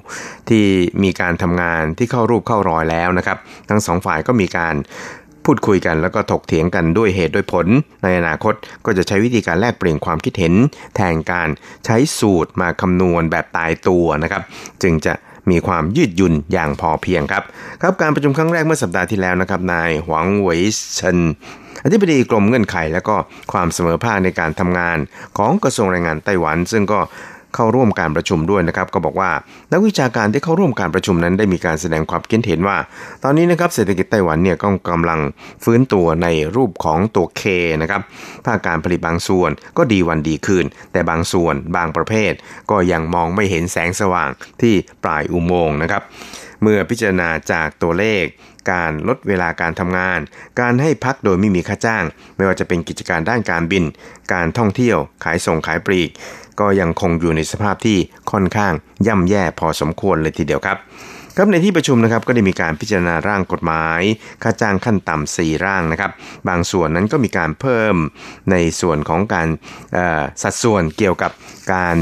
[0.50, 0.64] ที่
[1.04, 3.38] มีการทำงานที่เข้ารูปเข้ารอยแล้วนะครับ
[3.70, 4.76] ทั้งสองฝ่ายก็มีการ
[5.52, 7.68] พูดคุยกันแล้วก็ถกเถียงกันด้วยเหตุด้วยผล
[8.04, 8.54] ในอนาคต
[8.86, 10.54] ก็จะใช้วิธีการแลกเปลี่ยนความคิดเห็น
[10.96, 11.50] แทนการ
[11.86, 14.42] ใช้สูตรมาคำนวณแบบตายตัวนะครับ
[14.84, 15.14] จึงจะ
[15.50, 17.44] มีความยืดหยุ่นอย่างพอเพียงครับ
[17.82, 20.62] ครับการประชุมครั้งแรกเมื่อสัปดาห์ที่แล้วนะครับนายหวังเหวย
[20.96, 21.20] เซิน
[21.84, 23.16] อธิบดีกรมเงื่อนไข และก็
[23.52, 24.98] ความเสมอภาคในการทำงาน
[25.38, 27.00] ของกระทรวงแรงงานไต้หวัน ซึ่งก็
[27.56, 29.32] เข้าร่วมการประชุมด้วยนะครับ ก็บอกว่า
[29.72, 32.78] นักวิชาการที่เข้าร่วมการประชุมนั้นได้มีการแสดงความคิดเห็นว่า
[33.24, 35.20] ตอนนี้นะครับเศรษฐกิจไต้หวันเนี่ยก็กำลัง
[35.64, 37.42] ฟื้นตัวในรูปของตัวเค
[37.82, 38.02] นะครับ
[38.46, 42.34] ภาคการผลิตบางส่วนก็ดีวันดีคืน แต่บางส่วนบางประเภท
[42.72, 44.30] ก็ยังมองไม่เห็นแสงสว่าง
[44.62, 46.04] ที่ปลายอุโมงค์นะครับ
[46.64, 48.24] เมื่อพิจารณาจากตัวเลข
[48.72, 50.20] การลดเวลาการทำงาน
[50.60, 52.04] การให้พักโดยไม่มีค่าจ้าง
[52.36, 53.84] ไม่ว่าจะเป็นกิจการด้านการบิน
[54.34, 56.10] การท่องเที่ยว ขายส่งขายปลีก
[56.60, 57.98] ก็ยังคงอยู่ในสภาพที่
[58.32, 58.74] ค่อนข้าง
[59.08, 60.78] ย่ำแย่พอสมควรเลยทีเดียวครับ
[61.38, 64.02] ครับในที่ประชุมนะครับก็ได้มีการพิจารณาร่างกฎหมาย
[64.44, 66.12] ค่าจ้างขั้นต่ำสี่ร่างนะครับ
[66.48, 67.96] บางส่วนนั้นก็มีการเพิ่ม
[68.52, 69.48] ในส่วนของการ
[70.44, 71.32] สัดส่วนเกี่ยวกับ
[71.74, 71.98] การ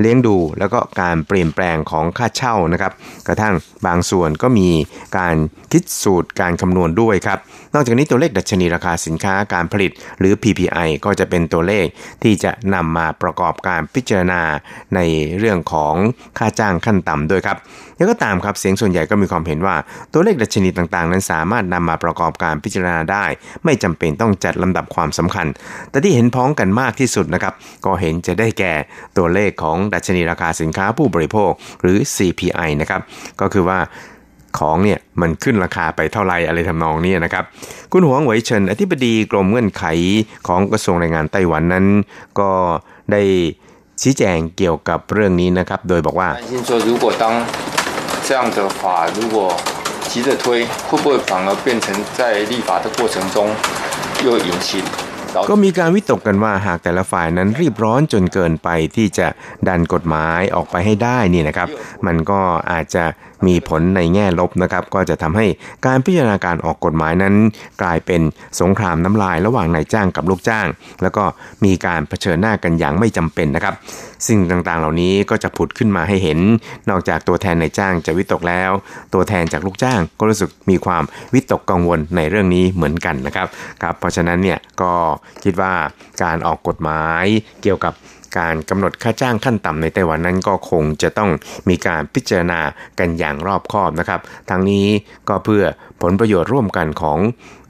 [0.00, 2.92] เลี้ยงดูแล้วก็การเปลี่ยนแปลงของค่าเช่านะครับ
[3.28, 3.54] กระทั่ง
[3.86, 4.68] บางส่วนก็มี
[5.18, 5.36] การ
[5.72, 7.38] คิดสูตรการคำนวณด้วยครับ
[7.74, 11.86] นอกจากนี้ตัวเลขดัชนีราคาสินค้าการผลิตหรือ PPI ก็จะเป็นตัวเลข
[12.22, 14.42] ที่จะนำมาประกอบการพิจารณา
[14.94, 15.00] ใน
[15.38, 15.94] เรื่องของ
[16.38, 17.58] ค่าจ้างขั้นต่ำด้วยครับ
[17.96, 19.76] แล้วก็ตามครับเสียงส่วนใหญ่ก็มีความเห็นว่า
[20.12, 23.24] ตัวเลขดัชนีต่างๆ นั้นสามารถนำมาประกอบการพิจารณาได้
[23.64, 25.46] ไม่จำเป็นต้องจัดลำดับความสำคัญ
[25.90, 28.74] แต่ที่เห็นพ้องกันมากที่สุดนะครับก็เห็นจะได้แก่
[29.16, 31.50] ตัวเลขของดัชนีราคาสินค้าผู้บริโภค
[31.82, 33.00] หรือ CPI นะครับ
[33.40, 33.78] ก็คือว่า
[34.58, 37.44] ของเนี่ยมันขึ้นราคาไปเท่าไรอะไรทำนองนี้นะครับ
[37.92, 39.84] คุณหวงเหวเฉินอธิบดีกรมเงื่อนไข
[40.48, 41.86] ของกระทรวงแรงงานไต้หวันนั้น
[42.40, 42.50] ก็
[43.12, 43.22] ได้
[44.02, 46.28] ชี้แจงเกี่ยวกับเรื่องนี้นะครับ โดยบอกว่า
[49.20, 49.46] 如果
[55.48, 59.26] ก็มีการวิตกกันว่าหากแต่ละฝ่ายนั้นรีบร้อนจนเกินไปที่จะ
[59.68, 61.68] ดันกฎหมายออกไปให้ได้นี่นะครับ
[62.06, 62.40] มันก็
[62.72, 63.04] อาจจะ
[63.46, 65.46] มีผลในแง่ลบนะครับ ก็จะทำให้
[65.86, 67.34] การพิจารณาการออกกฎหมายนั้น
[67.82, 68.20] กลายเป็น
[68.60, 70.66] สงครามน้ำลายระหว่างนายจ้างกับลูกจ้าง
[71.02, 71.24] แล้วก็
[71.64, 73.74] มีการเผชิญหน้ากันอย่างไม่จำเป็นนะครับ
[74.28, 76.38] สิ่งต่างๆเหล่านี้ก็จะผุดขึ้นมาให้เห็น
[76.90, 78.70] นอกจากตัวแทนนายจ้างจะวิตกแล้ว
[79.14, 81.02] ตัวแทนจากลูกจ้างก็รู้สึกมีความ
[81.34, 83.46] วิตกกังวลในเรื่องนี้เหมือนกันนะครับ
[83.82, 84.92] ครับเพราะฉะนั้นเนี่ยก็
[85.44, 85.72] คิดว่า
[86.22, 87.24] การออกกฎหมาย
[87.62, 87.94] เกี่ยวกับ
[88.38, 91.30] การกำหนดค่าจ้างขั้นต่ำในไต้หวันนั้นก็คงจะต้อง
[91.68, 92.60] มีการพิจารณา
[92.98, 94.86] กันอย่างรอบคอบนะครับทั้งนี้
[95.28, 95.64] ก็เพื่อ
[96.02, 97.18] ผลประโยชน์ร่วมกันของ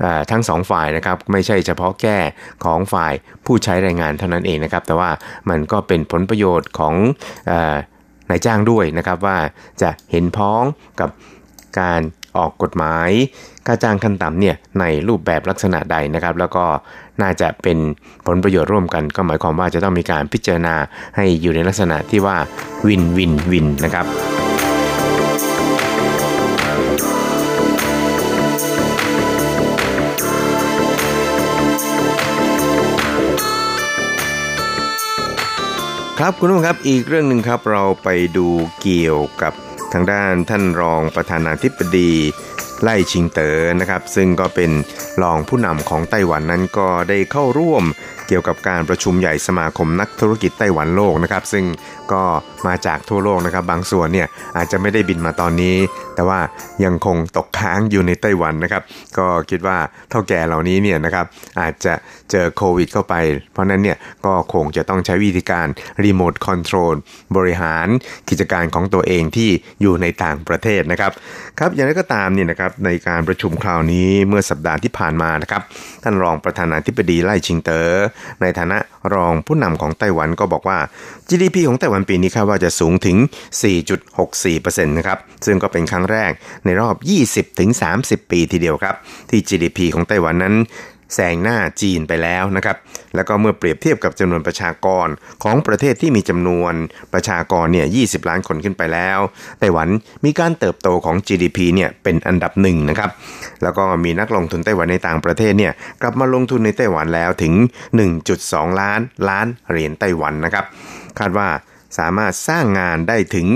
[0.05, 2.19] อทั้งสองฝ่ายนะครับไม่ใช่เฉพาะแก้
[2.65, 3.13] ของฝ่าย
[3.45, 5.11] ผู้ใช้แรงงานเท่านั้นเองนะครับ แต่ว่า
[5.51, 6.95] มันก็เป็นผลประโยชน์ของ
[8.31, 9.39] นายจ้างด้วยนะครับว่า
[9.83, 10.63] จะเห็นพ้อง
[11.01, 11.11] กับ
[11.81, 12.01] การ
[12.37, 13.11] ออกกฎหมาย
[13.67, 16.65] ค่าจ้างขั้นต่ำเนี่ยในรูปแบบลักษณะใดนะครับ แล้วก็
[17.23, 17.79] น่าจะเป็น
[18.27, 20.75] ผลประโยชน์ร่วมกัน ก็หมายความว่าจะต้องมีการพิจารณา
[21.17, 22.37] ให้อยู่ในลักษณะที่ว่า
[22.87, 24.07] วินวินวินนะครับ
[36.25, 38.47] ครับคุณผู้ชมครับอีกเรื่องหนึ่งครับเราไปดู
[38.81, 39.53] เกี่ยวกับ
[39.93, 42.13] ทางด้านท่านรองประธานาธิบดี
[42.83, 44.71] ไล่ชิงเต๋อนะครับ ซึ่งก็เป็น
[45.23, 47.85] รองผู้นำของไต้หวันนั้นก็ได้เข้าร่วม
[48.29, 51.65] เกี่ยวกับการประชุมใหญ่สมาคมนักธุรกิจไต้หวันโลกนะครับ ซึ่ง
[52.13, 52.23] ก็
[52.67, 55.77] มาจากทั่วโลกนะครับ บางส่วนเนี่ยอาจจะไม่ได้บินมาตอนนี้
[56.15, 56.41] แต่ว่า
[56.85, 58.83] ยังคงตกค้างอยู่ในไต้หวันนะครับ
[59.19, 59.79] ก็คิดว่า
[60.11, 61.27] เท่าแก่เหล่านี้เนี่ยนะครับ
[61.61, 61.95] อาจจะ
[62.31, 63.15] เจอโควิดเข้าไป
[63.53, 65.67] เพราะนั้นเนี่ยก็คงจะต้องใช้วิธีการ
[66.05, 66.95] รีโมทคอนโทรล
[67.37, 67.87] บริหาร
[68.29, 69.51] กิจการของตัวเองที่
[69.83, 71.13] อยู่ในต่างประเทศนะครับ
[71.59, 75.63] ครับอย่างไรก็ตามเนี่ยนะครับในการประชุมคราวนี้เมื่อสัปดาห์ที่ผ่านมานะครับ
[76.03, 77.93] ท่านรองประธานาธิบดีไล่ชิงเตอ๋อ
[78.43, 78.79] ในฐานะ
[79.15, 80.79] รองผู้นำของไต้หวันก็บอกว่า
[81.29, 83.17] GDP ของไต้หวันปีนี้คาดว่าจะสูงถึง
[84.03, 86.33] 4.64%นะครับ ซึ่งก็เป็นครั้งแรก
[86.65, 86.95] ในรอบ
[87.63, 88.95] 20-30 ปีทีเดียวครับ
[89.31, 90.57] ที่ GDP ของไต้หวันนั้น
[91.15, 92.77] แซงหน้าจีนไปแล้วนะครับ
[93.15, 95.09] แล้วก็เมื่อเปรียบเทียบกับจำนวนประชากร
[95.45, 96.75] ของประเทศที่มีจำนวน
[97.13, 99.19] ประชากรเนี่ย 20 ล้านคนขึ้นไปแล้ว
[99.61, 99.89] ไต้หวัน
[100.25, 103.11] มีการเติบโตของ GDP เนี่ยเป็นอันดับหนึ่งนะครับ
[103.63, 107.55] แล้วก็มีนักลงทุนไต้หวันในต่างประเทศเนี่ยกลับมาลงทุนในไต้หวันแล้วถึง
[108.17, 110.65] 1.2 ล้านล้านเหรียญไต้หวันนะครับ
[111.19, 111.49] คาดว่า
[111.99, 113.47] สามารถสร้างงานได้ถึง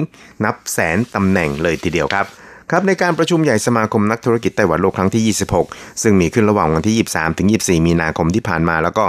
[0.45, 2.27] นับแสนตำแหน่งเลยทีเดียวครับ
[2.71, 9.05] ครับในการประชุมใหญ่สมาคมนักธุรกิจไต้หวันโลกครั้งที่ 26 ซึ่งมีขึ้นระหว่างวันที่ 23 ถึง 24 มีนาคมที่ผ่านมา แล้วก็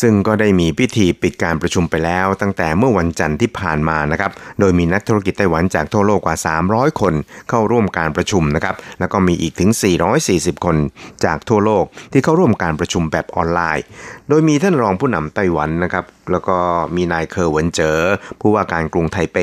[0.00, 6.36] ซึ่งก็ได้มีพิธีปิดการประชุมไปแล้ว ตั้งแต่เมื่อวันจันทร์ที่ผ่านมานะครับ โดยมีนักธุรกิจไต้หวันจากทั่วโลกกว่า
[6.68, 7.14] 300 คน
[7.48, 9.70] เข้าร่วมการประชุมนะครับ แล้วก็มีอีกถึง
[10.18, 10.76] 440 คน
[11.24, 13.84] จากทั่วโลกที่เข้าร่วมการประชุมแบบออนไลน์
[14.28, 16.56] โดยมีท่านรองผู้นำไต้หวันนะครับ แล้วก็
[16.96, 17.98] มีนายเคอเหวินเจ๋อ
[18.40, 19.38] ผู้ว่าการกรุงไทเป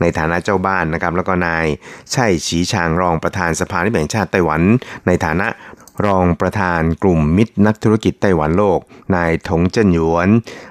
[0.00, 1.66] ในฐานะเจ้าบ้านนะครับ แล้วก็นาย
[2.12, 4.62] ใช่ฉีชางรองประธานสภานิแห่งชาติไต้หวัน
[5.06, 5.48] ในฐานะ
[6.04, 8.78] รองประธานกลุ่มมิตรนักธุรกิจไต้หวันโลก
[9.14, 10.28] นายถงเจินหยวน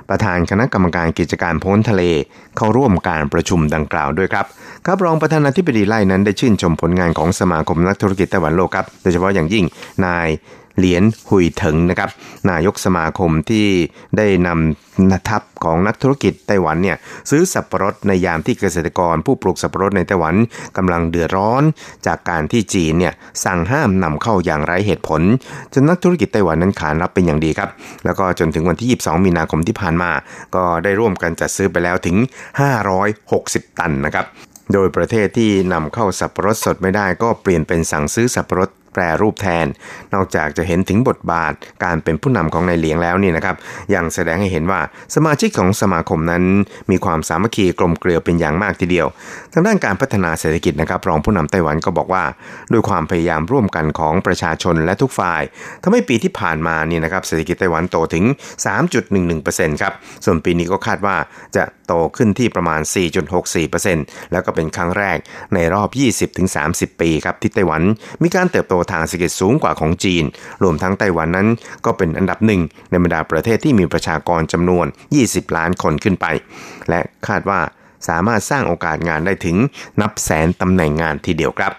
[0.10, 2.04] ประธานคณะกรรมการกิจการพ้นทะเล
[2.58, 4.46] เข้าร่วมการประชุมดังกล่าวด้วยครับ
[4.86, 9.66] ครับรองประธานาธิบดีไล่นั้นได้ชื่นชมผลงานของสมาคมนักธุรกิจไต้หวันโลกครับ โดยเฉพาะอย่างยิ่ง
[10.06, 10.28] นาย
[10.78, 12.10] เหรียญหุยเถิงนะครับ
[12.50, 13.68] นายกสมาคมที่
[14.18, 16.98] ได้นำนทัพของนักธุรกิจไต้หวันเนี่ย
[17.30, 20.36] ซื้อสับปะรดในยามที่เกษตรกรผู้ปลูกสับปะรดในไต้หวัน
[20.78, 21.64] กำลังเดือดร้อน
[22.08, 23.14] จากการที่จีนเนี่ย
[23.46, 25.22] สั่งห้ามนำเข้าอย่างไร้เหตุผล
[25.74, 27.70] จนนักธุรกิจไต้หวันนั้นขานรับเป็นอย่างดีครับ
[28.06, 30.12] แล้วก็จนถึงวันที่ 22 มีนาคมที่ผ่านมา
[30.56, 32.18] ก็ได้ร่วมกันจัดซื้อไปแล้วถึง
[32.98, 34.26] 560 ตันนะครับ
[34.74, 39.66] โดยประเทศที่นำเข้าสับปะรดสดไม่ได้ก็เปลี่ยนเป็นสั่งซื้อสับปะรด แปรรูปแทน
[40.14, 41.54] นอกจากจะเห็นถึงบทบาท
[41.84, 43.56] การเป็นผู้นำของนายเหลียงแล้วนี่นะครับ
[43.94, 44.82] ยังแสดงให้เห็นว่า
[45.16, 46.44] สมาชิกของสมาคมนั้น
[46.92, 49.08] มีความสามัคคีกลมเกลียวเป็นอย่างมากทีเดียว
[49.54, 52.24] ทางด้านการพัฒนาเศรษฐกิจนะครับ รองผู้นำไต้หวันก็บอกว่า
[52.72, 55.42] ด้วยความพยายามร่วมกันของประชาชนและทุกฝ่าย
[55.84, 58.24] ทำให้ปีที่ผ่านมานี่นะครับเศรษฐกิจไต้หวันโตถึง
[59.04, 59.94] 3.11%ครับ
[60.26, 61.16] ส่วนปีนี้ก็คาดว่า
[61.56, 62.82] จะโตขึ้นที่ประมาณ
[63.56, 65.18] 4.64%แล้วก็เป็นครั้งแรก
[65.54, 65.90] ในรอบ
[66.46, 67.82] 20-30 ปีครับที่ไต้หวัน
[68.22, 70.24] มีการเติบโตทางเศรษฐกิจสูงกว่าของจีน
[70.64, 71.48] รวมทั้งไต้หวันนั้น
[71.86, 74.86] ก็เป็นอันดับหนึ่งในบรรดาประเทศที่มีประชากรจำนวน
[75.22, 76.26] 20 ล้านคนขึ้นไป
[76.90, 77.62] และคาดว่า
[78.08, 79.58] สามารถสร้างโอกาสงานได้ถึง
[80.02, 81.74] นับแสนตำแหน่งงานทีเดียวครับ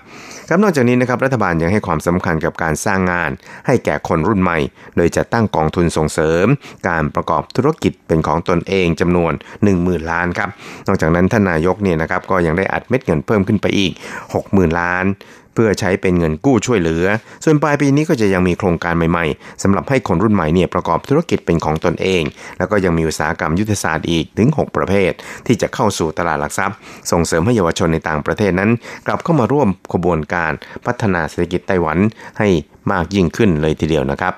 [0.48, 3.30] ครับนอกจากนี้นะครับรัฐบาลยังให้ความสำคัญกับการสร้างงาน
[3.66, 4.58] ให้แก่คนรุ่นใหม่
[4.96, 6.46] โดยจะตั้งกองทุนส่งเสริม
[6.88, 9.32] การประกอบธุรกิจเป็นของตนเองจำนวน
[9.70, 10.48] 10,000 ล้านครับ
[10.86, 13.92] นอกจากนั้นท่านนายกเนี่ยนะครับก็ยังได้อัดเม็ดเงินเพิ่มขึ้นไปอีก
[14.34, 15.04] 60,000 ล้าน
[15.56, 17.04] เพื่อใช้เป็นเงินกู้ช่วยเหลือ
[17.44, 22.22] ส่วนปลายปีนี้ก็จะยังมีโครงการใหม่ๆสำหรับให้คนรุ่นใหม่เนี่ยประกอบธุรกิจเป็นของตนเอง
[22.58, 25.12] แล้วก็ยังมีอุตสาหกรรมยุทธศาสตร์อีกถึง 6 ประเภท
[25.46, 26.76] ที่จะเข้าสู่ตลาดหลักทรัพย์
[27.10, 28.70] ส่งเสริมให้เยาวชนในต่างประเทศนั้น
[29.06, 30.52] กลับเข้ามาร่วมขบวนการ
[30.86, 31.98] พัฒนาเศรษฐกิจไต้หวัน
[32.38, 32.48] ให้
[32.92, 34.34] มากยิ่งขึ้นเลยทีเดียวนะครับ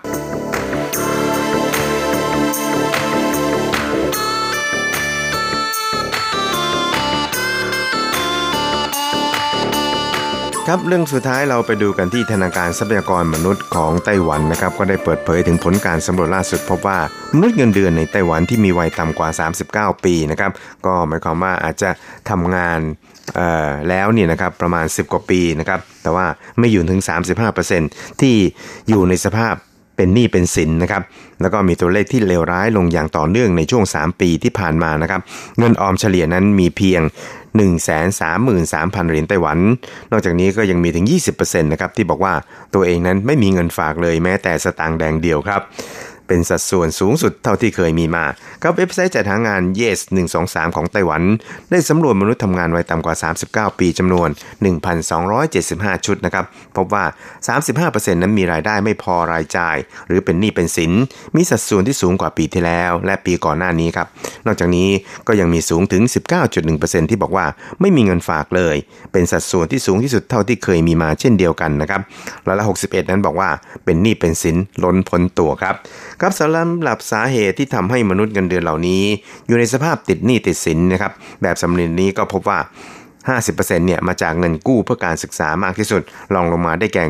[10.72, 16.98] ครับเรื่องสุดท้ายเราไปดูกันที่ธนาคารทรัพยากรมนุษย์ของไต้หวันนะครับก็ได้เปิดเผยถึงผลการสำรวจล่าสุดพบว่า
[17.34, 19.28] มนุษย์เงินเดือนในไต้หวันที่มีวัยต่ำกว่า
[19.94, 20.50] 39 ปีนะครับ
[20.86, 21.90] ก็หมายความว่าอาจจะ
[22.30, 22.78] ทำงาน
[23.88, 26.26] แล้วเนี่ยนะครับประมาณ 10 กว่าปีนะครับแต่ว่า
[26.58, 27.02] ไม่อยู่ถึง
[27.60, 28.34] 35%ที่
[28.88, 29.54] อยู่ในสภาพ
[29.98, 31.02] เป็นหนี้เป็นสินนะครับ
[31.40, 35.20] แล้วก็มีตัวเลขที่เลวร้ายลงอย่างต่อเนื่องในช่วง 3 ปีที่ผ่านมานะครับ
[35.58, 37.02] เงินออมเฉลี่ยนั้นมีเพียง
[37.66, 39.58] 133,000 เหรียญไต้หวัน
[40.12, 42.34] นอกจากนี้ก็ยังมีถึง 20%นะครับที่บอกว่า
[42.74, 45.60] ตัวเองนั้นไม่มีเงินฝากเลยแม้แต่สตางค์แดงเดียวครับ
[46.28, 48.24] เป็นสัดส่วนสูงสุดเท่าที่เคยมีมา
[48.62, 49.98] กับเว็บไซต์จัดหางาน Yes
[50.38, 51.22] 123 ของไต้หวัน
[51.70, 53.14] ได้สำรวจมนุษย์ทำงานวัยต่ำกว่า
[53.72, 54.28] 39 ปีจำนวน
[55.38, 56.44] 1,275 ชุดนะครับ
[56.76, 57.04] พบว่า
[57.64, 60.92] 35%นั้นมีรายได้ไม่พอรายจ่าย หรือเป็นหนี้เป็นสิน
[61.34, 64.06] มีสัดส่วนที่สูงกว่าปีที่แล้ว และปีก่อนหน้านี้ครับ
[64.46, 64.88] นอกจากนี้
[65.26, 66.02] ก็ยังมีสูงถึง
[66.56, 67.46] 19.1%ที่บอกว่า
[67.80, 68.76] ไม่มีเงินฝากเลย
[69.12, 72.00] เป็นสัดส่วนที่สูงที่สุดเท่าที่เคยมีมาเช่นเดียวกันนะครับ
[72.46, 73.50] ร้อยละ 61 นั้นบอกว่า
[73.84, 75.74] เป็นหนี้เป็นสินล้นพ้นตัวครับ
[76.20, 76.50] ครับสำ
[76.82, 79.02] หรับสาเหตุที่ทำให้มนุษย์เงินเดือนเหล่านี้
[79.46, 82.58] อยู่ในสภาพติดหนี้ติดสินนะครับ แบบสำเร็จนี้ก็พบว่า
[83.38, 86.02] 50%เนี่ยมาจากเงินกู้เพื่อการศึกษามากที่สุด
[86.34, 87.04] รองลงมาได้แก่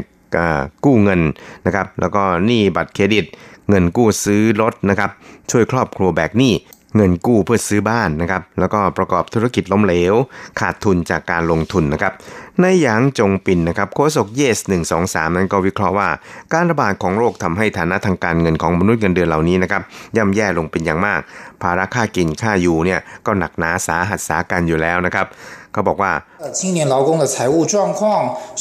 [0.84, 1.20] กู้เงิน
[1.66, 3.24] นะครับ แล้วก็หนี้บัตรเครดิต
[3.68, 5.10] เงินกู้ซื้อรถนะครับ
[5.50, 6.52] ช่วยครอบครัวแบกหนี้
[6.97, 10.13] เงินกู้เพื่อซื้อบ้านนะครับ แล้วก็ประกอบธุรกิจล้มเหลว
[10.59, 12.13] ขาดทุนจากการลงทุนนะครับ
[12.61, 14.59] ในหยางจงปินนะครับโฆษกเยส
[14.99, 16.09] 123 นั้นก็วิเคราะห์ว่า
[16.53, 19.81] การระบาดของโรคทำให้ฐานะทางการเงินของมนุษย์เงินเดือนเหล่านี้นะครับ
[20.17, 21.21] ย่ำแย่ลงเป็นอย่างมาก
[21.61, 25.25] ภาระค่ากินค่าอยู่เนี่ยก็หนักหนาสาหัสสากันอยู่แล้วนะครับ
[25.73, 26.11] เขาบอกว่า
[26.57, 28.01] 青年劳工的财务状况，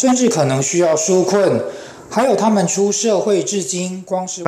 [0.01, 1.33] 甚至可能需要纾困。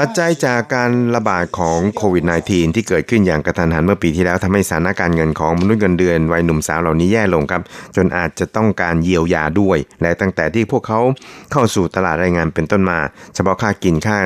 [0.02, 7.62] ปัจจัยจากการระบาดของโควิด -19 ที่เกิดขึ้นอย่างกระทันหันเมื่อปีที่แล้วทำให้สถานการณ์เงินของมนุษย์เงินเดือนวัยหนุ่มสาวเหล่านี้แย่ลงครับ
[7.96, 11.00] จนอาจจะต้องการเยียวยาด้วย และตั้งแต่ที่พวกเขา
[11.52, 13.00] เข้าสู่ตลาดแรงงานเป็นต้นมา
[13.36, 14.18] เฉพาะค่ากินค่า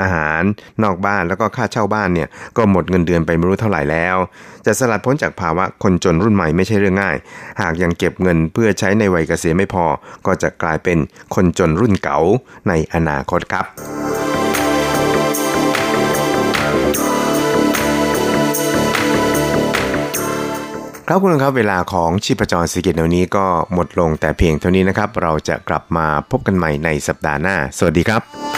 [0.00, 0.42] อาหาร
[0.82, 4.16] นอกบ้านแล้วก็ค่าเช่าบ้านเนี่ยก็หมดเงินเดือนไปไม่รู้เท่าไหร่แล้ว
[4.66, 7.16] จะสลัดพ้นจากภาวะคนจนรุ่นใหม่ไม่ใช่เรื่องง่าย
[7.60, 9.84] หากยังเก็บเงินเพื่อใช้ในวัยเกษียณไม่พอ
[10.26, 10.98] ก็จะกลายเป็น
[11.34, 12.18] คนจนรุ่นเก๋า
[12.68, 13.66] ในอนาคตครับ
[21.10, 28.22] ครับคุณครับเวลาของชีพจรสกิจในวันนี้ก็หมดลงแต่เพียงเท่านี้นะครับ เราจะกลับมาพบกันใหม่ในสัปดาห์หน้า สวัสดีครับ「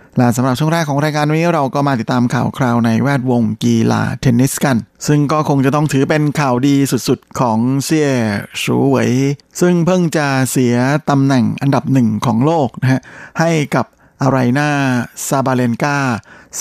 [0.17, 8.09] และสำหรับช่วงแรกของรายการวันนี้เราก็มาติดตามข่าวคราวในแวดวงกีฬาเทนนิสกัน ซึ่งก็คงจะต้องถือเป็นข่าวดีสุดๆ ของเซี่ย
[8.63, 9.11] สูเหวย
[9.61, 10.75] ซึ่งเพิ่งจะเสีย
[11.09, 13.01] ตำแหน่งอันดับหนึ่งของโลกนะฮะ
[13.39, 13.85] ให้กับ
[14.21, 14.69] อารีนา
[15.27, 15.97] ซาบาเลนกา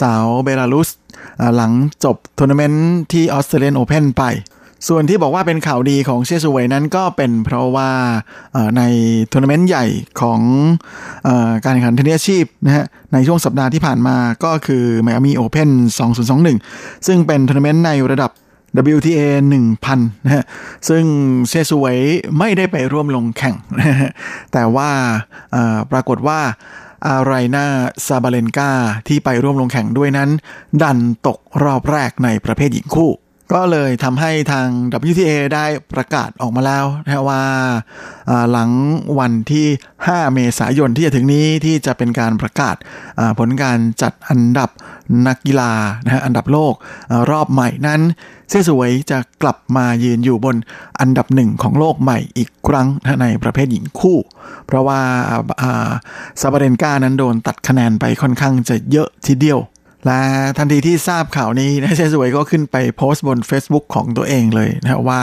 [0.00, 0.88] สาวเบลารุส
[1.56, 1.72] หลัง
[2.04, 4.22] จบทัวร์นาเมนต์ที่ออสเตรเลียนโอเพนไป
[4.88, 7.90] ส่วนที่บอกว่าเป็นข่าวดีของเซี่ยสูเหวยนั้นก็เป็นเพราะว่า
[8.76, 8.82] ใน
[9.32, 9.86] ทัวร์นาเมนต์ใหญ่
[10.20, 11.28] ของ
[11.64, 15.70] การแข่งขันเทนนิสอาชีพนะฮะในช่วงสัปดาห์ที่ผ่านมาก็คือ Miami Open
[16.38, 18.30] 2021 ซึ่งเป็นทัวร์นาเมนต์ในระดับ
[18.94, 19.20] WTA
[19.78, 20.44] 1000 นะฮะ
[20.88, 21.04] ซึ่ง
[21.48, 21.96] เซี่ยซูเวย
[22.38, 23.56] ไม่ได้ไปร่วมลงแข่ง
[24.52, 24.90] แต่ว่า
[25.92, 26.40] ปรากฏว่า
[27.06, 27.66] อารีนา
[28.06, 28.70] ซาบาเลนกา
[29.08, 30.30] ที่ไปร่วมลงแข่งด้วยนั้น
[30.82, 33.10] ดันตกรอบแรกในประเภทหญิงคู่
[33.52, 34.68] ก็เลยทำให้ทาง
[35.10, 37.42] WTA ได้ประกาศออกมาแล้วนะว่า
[38.50, 38.70] หลัง
[39.18, 39.66] วันที่
[40.00, 42.76] 5 เมษายนที่จะถึงนี้ที่จะเป็นการประกาศ
[43.38, 44.70] ผลการจัดอันดับ
[45.26, 45.72] นักกีฬา
[46.04, 46.72] นะฮะอันดับโลก
[47.30, 48.00] รอบใหม่นั้น
[48.48, 50.56] เซสวยจะกลับมายืนอยู่บน
[51.00, 52.86] อันดับหนึ่งของโลกใหม่อีกครั้ง
[53.22, 54.18] ในประเภทหญิงคู่
[54.66, 55.00] เพราะว่า
[56.40, 59.60] ซาบาเรนกานั้นโดนตัดคะแนนไปค่อนข้างจะเยอะทีเดียว
[60.06, 60.20] และ
[60.58, 65.20] ทันทีที่ทราบข่าวนี้นะเซสวยก็ขึ้นไปโพสต์บน Facebook ของตัวเองเลยนะว่า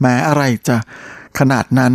[0.00, 0.76] แม้อะไรจะ
[1.38, 1.94] ขนาดนั้น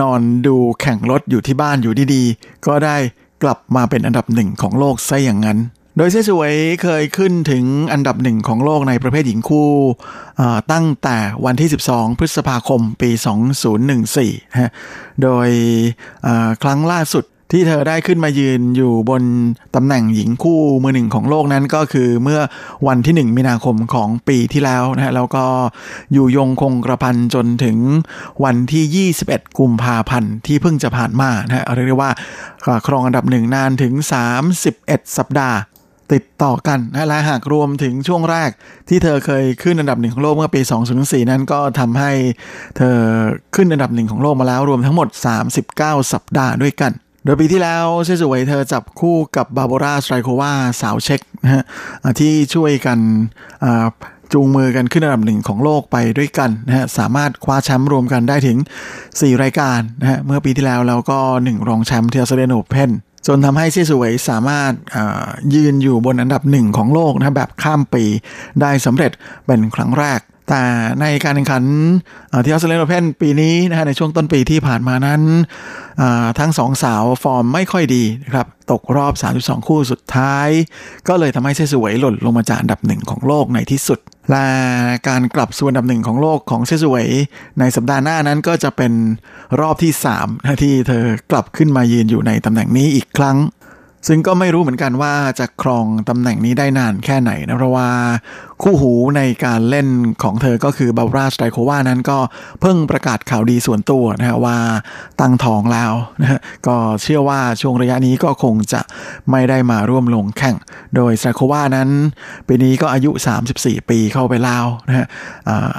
[0.00, 2.96] นอนดูแข่งรถอยู่ที่บ้านอยู่ดีๆ ก็ได้
[3.42, 5.60] กลับมาเป็นอันดับหนึ่งของโลกซะอย่างนั้น
[5.96, 9.70] โดยเซสวยเคยขึ้นถึงอันดับหนึ่งของโลกในประเภทหญิงคู่
[10.72, 13.10] ตั้งแต่วันที่ 12 พฤษภาคมปี
[13.84, 14.70] 2014ฮะ
[15.22, 15.48] โดย
[16.62, 19.22] ครั้งล่าสุด ที่เธอได้ขึ้นมายืนอยู่บน
[19.74, 22.40] ตำแหน่งหญิงคู่มือหนึ่งของโลกนั้นก็คือเมื่อ
[22.86, 25.44] วันที่ 1 มีนาคมของปีที่แล้วนะฮะแล้วก็
[26.12, 27.78] อยู่ยงคงกระพันจนถึง
[28.44, 32.10] วันที่ 21 กุมภาพันธ์ที่เพิ่งจะผ่านมานะฮะเรียกได้ว่า
[32.86, 33.92] ครองอันดับหนึ่งนานถึง
[34.54, 35.58] 31 สัปดาห์
[36.14, 38.50] ติดต่อกันนะและหากรวมถึงช่วงแรก
[38.88, 40.60] ที่เธอเคยขึ้นอันดับหนึ่งของโลกเมื่อปี
[40.96, 42.12] 2004 นั้นก็ทำให้
[42.76, 42.96] เธอ
[43.54, 45.08] ขึ้นอันดับหนึ่งของโลกมาแล้วรวมทั้งหมด
[45.56, 46.92] 39 สัปดาห์ด้วยกัน
[47.24, 51.62] โดยปีที่แล้วเชสวยเธอจับคู่กับบาโบราสไตรโควาสาวเช็กนะฮะ
[52.20, 52.98] ที่ช่วยกัน
[54.32, 58.58] จูงมือกันขึ้นอันดับหนึ่งของโลกไปด้วยกันนะฮะสามารถคว้าแชมป์รวมกันได้ถึง
[59.00, 62.90] 4 รายการนะฮะเมื่อปีที่แล้วแล้วก็ 1 รองแชมป์ที่ออสเตรเลียนโอเพน
[63.26, 64.72] จนทำให้เชสวยสามารถ
[65.54, 68.04] ยืนอยู่บนอันดับหนึ่งของโลกนะแบบข้ามปี
[68.60, 69.12] ได้สำเร็จ
[69.46, 70.62] เป็นครั้งแรก แต่
[71.00, 71.64] ในการแข่งขัน
[72.44, 75.22] ที่ออสเตรเลียนโอเพนปีนี้นะฮะในช่วงต้นปีที่ผ่านมานั้น
[76.38, 80.48] ทั้งสองสาวฟอร์มไม่ค่อยดีนะครับตกรอบ 32 คู่สุดท้าย
[81.08, 83.98] ก็เลยทำให้เชสวยหล่นลงมาจากอันดับหนึ่งของโลกในที่สุด
[84.30, 84.46] และ
[85.08, 87.06] การกลับสู่อันดับหนึ่งของโลกของเชสวย
[87.58, 88.92] ในสัปดาห์หน้านั้นก็จะเป็น
[89.60, 93.36] รอบที่3นะที่เธอกลับขึ้นมายืนอยู่ในตำแหน่งนี้อีกครั้ง
[94.08, 97.88] ซึ่งก็ไม่รู้เหมือนกันว่าจะครองตำแหน่งนี้ได้นานแค่ไหนนะเพราะว่า
[98.62, 99.88] คู่หูในการเล่น
[100.22, 102.18] ของเธอก็คือบาราสไตรโควานั้นก็
[102.60, 104.56] เพิ่งประกาศข่าวดีส่วนตัวนะฮะว่า
[105.20, 108.80] ตั้งท้องแล้วนะฮะก็เชื่อว่าช่วงระยะนี้ก็คงจะ
[109.30, 110.56] ไม่ได้มาร่วมลงแข่ง
[110.96, 111.88] โดยไตรโควานั้น
[112.48, 113.10] ปีนี้ก็อายุ
[113.50, 115.06] 34 ปีเข้าไปแล้วนะฮะ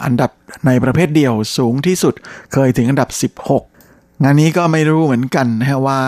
[0.06, 0.32] อันดับ
[0.66, 2.14] ในประเภทเดี่ยวสูงที่สุด
[2.54, 3.10] เคยถึงอันดับ
[3.48, 6.02] 16 งานนี้ก็ไม่รู้เหมือนกันนะฮะว่า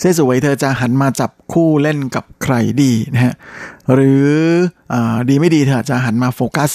[0.00, 3.34] เซสวยเธอจะหันมาจับคู่เล่นกับใครดีนะฮะ
[3.92, 4.24] หรือ
[4.92, 4.94] อ
[5.28, 6.70] ดีไม่ดีเธอจะหันมาโฟกัส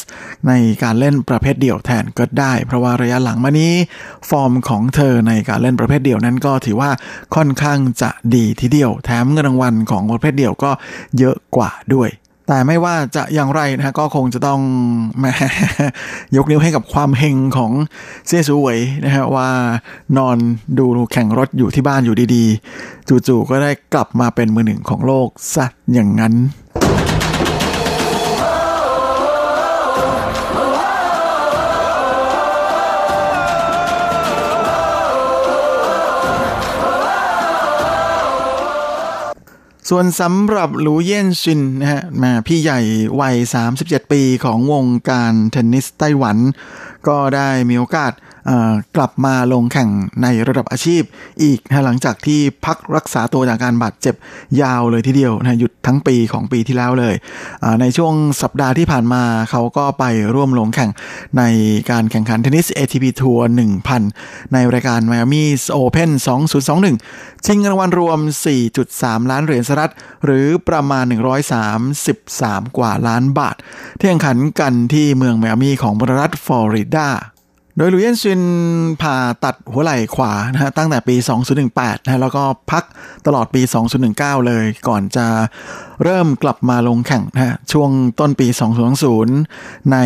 [0.48, 0.52] ใน
[0.84, 3.74] การเล่นประเภทเดี่ยวแทนก็ได้ เพราะว่าระยะหลังมานี้
[4.30, 6.92] ฟอร์มของเธอในการเล่นประเภทเดี่ยวนั้นก็ถือว่า
[7.36, 10.72] ค่อนข้างจะดีทีเดียว แถมเงินรางวัลของประเภทเดี่ยวก็
[11.20, 12.10] เยอะกว่าด้วย
[12.52, 14.62] แต่ไม่ว่าจะอย่างไรนะก็คงจะต้อง
[15.24, 15.26] ม
[16.36, 17.72] ยกนิ้วให้กับความเฮงของ
[18.28, 19.50] เซียสูเวยนะฮะว่า
[20.18, 20.38] นอน
[20.78, 26.34] ดูแข่งรถอยู่ที่บ้านอยู่ดีๆ จู่ๆก็ได้กลับมาเป็นมือหนึ่งของโลกซะอย่างนั้น
[39.90, 42.80] ส่วนสำหรับหลูเย่นชินนะฮะมาพี่ใหญ่
[43.22, 43.36] วัย
[43.74, 46.38] 37 ปีของวงการเทนนิสไต้หวัน
[47.08, 48.12] ก็ได้มีโอกาส
[48.96, 49.90] กลับมาลงแข่ง
[50.24, 51.02] ในระดับอาชีพ
[51.44, 54.16] อีกนะหลังจากที่พักรักษาตัวจากการบาดเจ็บ
[54.62, 57.16] ยาวเลยทีเดียวนะหยุดทั้งปีของปีที่แล้วเลย
[57.82, 60.92] ในช่วงสัปดาห์ที่ผ่านมาเขาก็ไปร่วมลงแข่ง
[61.38, 61.44] ใน
[61.92, 63.48] การแข่งขันเทนนิส ATP ทัวร์
[64.00, 65.44] 1,000 ในรายการ Miami
[65.82, 66.10] Open
[66.78, 68.20] 2021 ชิงรางวัลรวม
[68.76, 69.94] 4.3 ล้านเหรียญสหรัฐ
[70.26, 71.06] หรือประมาณ
[71.92, 73.56] 133 กว่าล้านบาท
[74.00, 77.08] ที่แข่งขันกันที่เมืองไมอามีของรัฐฟลอริดา
[77.80, 78.42] โดยลู่เยี่ยนซวิน
[79.02, 81.16] ผ่าตัดหัวไหล่ขวานะฮะตั้งแต่ปี
[81.62, 82.84] 2018นะแล้วก็พัก
[83.26, 83.62] ตลอดปี
[84.04, 85.26] 2019 เลยก่อนจะ
[86.04, 87.90] เริ่มกลับมาลงแข่งนะฮะช่วง
[88.20, 88.48] ต้นปี
[89.20, 89.98] 2020 ใน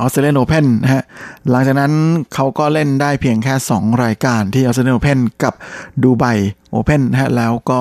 [0.00, 1.02] ออสเตรเลียนโอเพนนะฮะ
[1.50, 1.92] หลังจากนั้น
[2.34, 5.54] เขาก็เล่นได้เพียงแค่ 2 รายการที่ออสเตรเลียนโอเพนกับ
[6.02, 6.24] ดูไบ
[6.72, 7.80] โอเพนนะฮะแล้วก็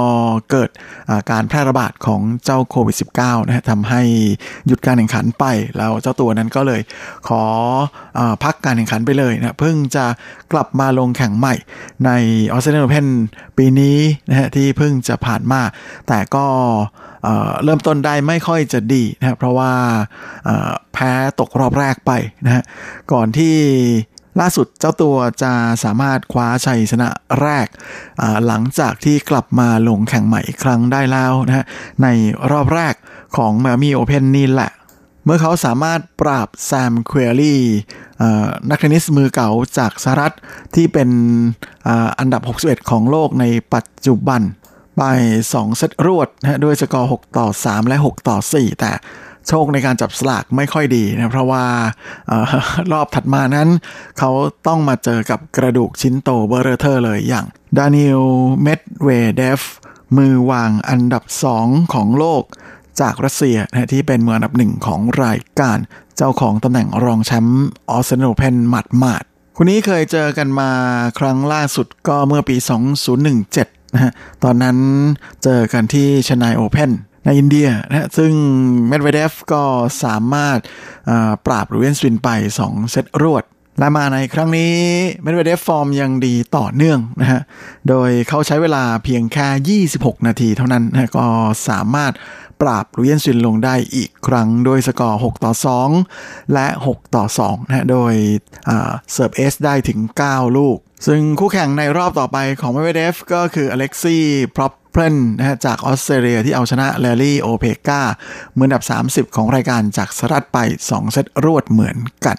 [0.51, 0.69] เกิด
[1.31, 4.01] การแพร่ระบาดของเจ้าโควิด -19 นะฮะทำให้
[4.67, 5.45] หยุดการแข่งขันไป
[5.77, 6.81] แล้วเจ้าตัวนั้นก็เลย
[7.27, 7.43] ขอ
[8.17, 10.05] อพักการแข่งขันไปเลยนะเพิ่งจะ
[10.51, 11.55] กลับมาลงแข่งใหม่
[12.05, 12.11] ใน
[12.51, 13.05] ออสเตรเลียนโอเพน
[13.57, 13.97] ปีนี้
[14.29, 15.61] นะฮะที่เพิ่งจะผ่านมา
[16.07, 16.45] แต่ก็
[17.63, 19.71] เริ่มต้นได้ไม่ค่อยจะดีนะเพราะว่า
[20.93, 22.11] แพ้ตกรอบแรกไป
[22.45, 22.63] นะฮะ
[23.11, 23.55] ก่อนที่
[24.39, 25.53] ล่าสุดเจ้าตัวจะ
[25.83, 27.09] สามารถคว้าชัยชนะ
[27.41, 27.67] แรก
[28.47, 31.65] หลังจากที่กลับมาลงแข่งใหม่อีกครั้งได้แล้วนะฮะ
[32.03, 32.07] ใน
[32.51, 32.93] รอบแรก
[33.37, 34.71] ของมามีโอเพนนี่แหละ
[35.25, 37.61] เมื่อเขาสามารถปราบแซมควีรี่
[38.69, 40.33] นักเทนนิสมือเก่าจากสหรัฐ
[40.75, 41.09] ที่เป็น
[42.19, 44.41] อันดับ 61 ของโลกในปัจจุบัน
[44.99, 45.03] ไป
[45.45, 48.91] 2 เซตรวดนะด้วยสกอร์ 6 ต่อ 3 และ 6 ต่อ 4 แต่
[49.47, 51.65] โชคในการจับสลากไม่ค่อยดีนะ เพราะว่า
[52.91, 53.69] รอบถัดมานั้น
[54.19, 54.31] เขา
[54.67, 57.45] ต้องมาเจอกับกระดูกชิ้นโตเบ้อเร่อเท่อเลยอย่าง
[57.77, 58.21] ดานีล
[58.61, 59.61] เมดเวเดฟ
[60.17, 61.23] มือวางอันดับ
[61.57, 62.43] 2 ของโลก
[63.01, 65.77] จากรัสเซียนะที่เป็นมืออันดับหนึ่งของรายการ
[66.17, 69.23] เจ้าของตำแหน่งรองแชมป์ออสเตรเลียนโอเพนหมาดๆ
[69.57, 70.71] คนนี้เคยเจอกันมา
[71.19, 72.55] ครั้งล่าสุดก็เมื่อปี
[73.19, 74.11] 2017 นะฮะ
[74.43, 74.77] ตอนนั้น
[75.43, 76.91] เจอกันที่เชนไนโอเพน
[77.25, 78.31] ในอินเดียนะซึ่ง
[78.87, 79.63] เมดเวเดฟก็
[80.03, 80.57] สามารถ
[81.45, 82.29] ปราบลู่เยี่ยนซวินไป
[82.63, 83.43] 2 เซตรวด
[83.79, 84.73] และมาในครั้งนี้
[85.21, 87.41] เมดเวเดฟฟอร์มยังดีต่อเนื่องนะฮะ
[87.89, 91.25] โดยเขาใช้เวลาเพียงแค่ 26 นาทีเท่านั้นนะก็
[91.69, 92.13] สามารถ
[92.61, 95.53] ปราบลู่เยี่ยนซวินลงได้อีกครั้ง โดยสกอร์ 6 ต่อ
[96.01, 98.13] 2 และ 6 ต่อ2นะโดย
[99.11, 100.77] เสิร์ฟเอซได้ถึง 9 ลูก
[101.07, 108.83] ซึ่งคู่แข่งในรอบต่อไปของเมดเวเดฟก็คืออเล็กซี่โพไพรินนะฮะจากออสเตรเลียที่เอาชนะไรลี่โอเพลกามืออันดับ
[109.29, 110.57] 30 ของรายการจากสหรัฐไป
[110.89, 112.37] 2 เซตรวดเหมือนกัน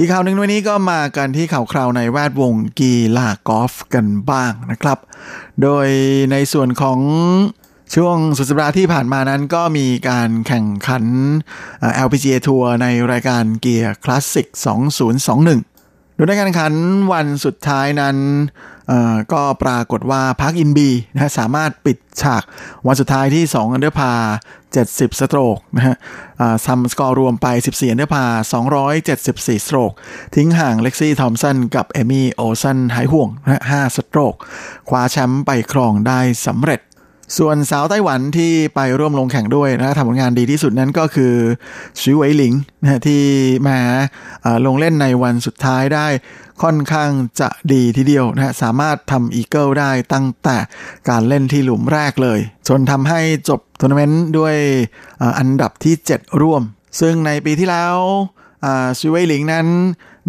[0.00, 4.98] อีกข่าวหนึ่งวันนี้ก็มากันที่ข่าวคราวในแวดวงกีฬากอล์ฟกันบ้างนะครับ
[5.62, 5.88] โดย
[6.32, 6.98] ในส่วนของ
[7.94, 11.04] ช่วงสุดสัปดาห์ที่ผ่านมานั้นก็มีการแข่งขัน
[12.06, 14.46] LPGA ทัวร์ในรายการเกียร์คลาสสิก
[15.34, 15.77] 2021
[16.18, 16.74] โดยในการแข่งขัน
[17.12, 18.16] วันสุดท้ายนั้น
[19.32, 22.42] ก็ปรากฏว่าพักอินบีนะสามารถปิดฉาก
[22.86, 24.12] วันสุดท้ายที่ 2 อันเดอร์พาร์
[24.64, 25.96] 70 สโตรกนะฮะ
[26.66, 28.24] ทำสกอร์รวมไป 14 อันเดอร์พาร์
[28.96, 29.92] 274 สโตรก
[30.34, 34.34] ทิ้งห่างเล็กซี่ทอมป์สันกับเอมี่โอลสันหายห่วงนะ5สโตรก
[34.88, 36.80] คว้าแชมป์ไปครองได้สำเร็จ
[37.36, 41.34] ส่วนสาวไต้หวันที่ไปร่วมลงแข่งด้วยนะทำผลงานดีที่สุดนั้นก็คือ
[42.00, 43.22] ชิวเวยหลิงนะที่
[43.68, 43.78] มา
[44.66, 46.06] ลงเล่นในวันสุดท้ายได้
[46.62, 47.10] ค่อนข้าง
[47.40, 50.56] จะดีทีเดียวนะฮะสามารถทำอีเกิลได้ตั้งแต่
[51.08, 54.54] การเล่นที่หลุมแรกเลย จนทำให้จบทัวร์นาเมนต์ด้วย
[55.38, 56.62] อันดับที่ 7 ร่วม
[57.00, 57.94] ซึ่งในปีที่แล้ว
[58.98, 59.66] ชิวเวยหลิงนั้น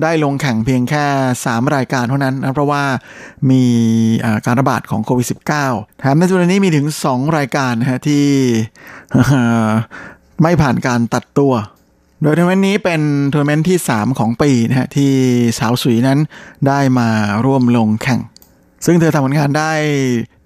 [0.03, 1.05] ได้ลงแข่งเพียงแค่
[1.39, 2.83] 3 รายการเท่านั้นนะเพราะว่า
[3.51, 3.63] มี
[4.45, 5.27] การระบาดของโควิด
[5.63, 8.25] -19 แถมในจำนวนนี้มีถึง 2 รายการนะฮะที่
[10.41, 11.53] ไม่ผ่านการตัดตัว
[12.21, 13.01] โดยทัวร์นาเมนต์นี้เป็น
[13.33, 15.11] ทัวร์นาเมนต์ที่ 3 ของปีนะฮะที่
[15.59, 16.19] สาวสุยนั้น
[16.67, 17.09] ได้มา
[17.45, 18.21] ร่วมลงแข่ง
[18.85, 19.71] ซึ่งเธอทำผลงานได้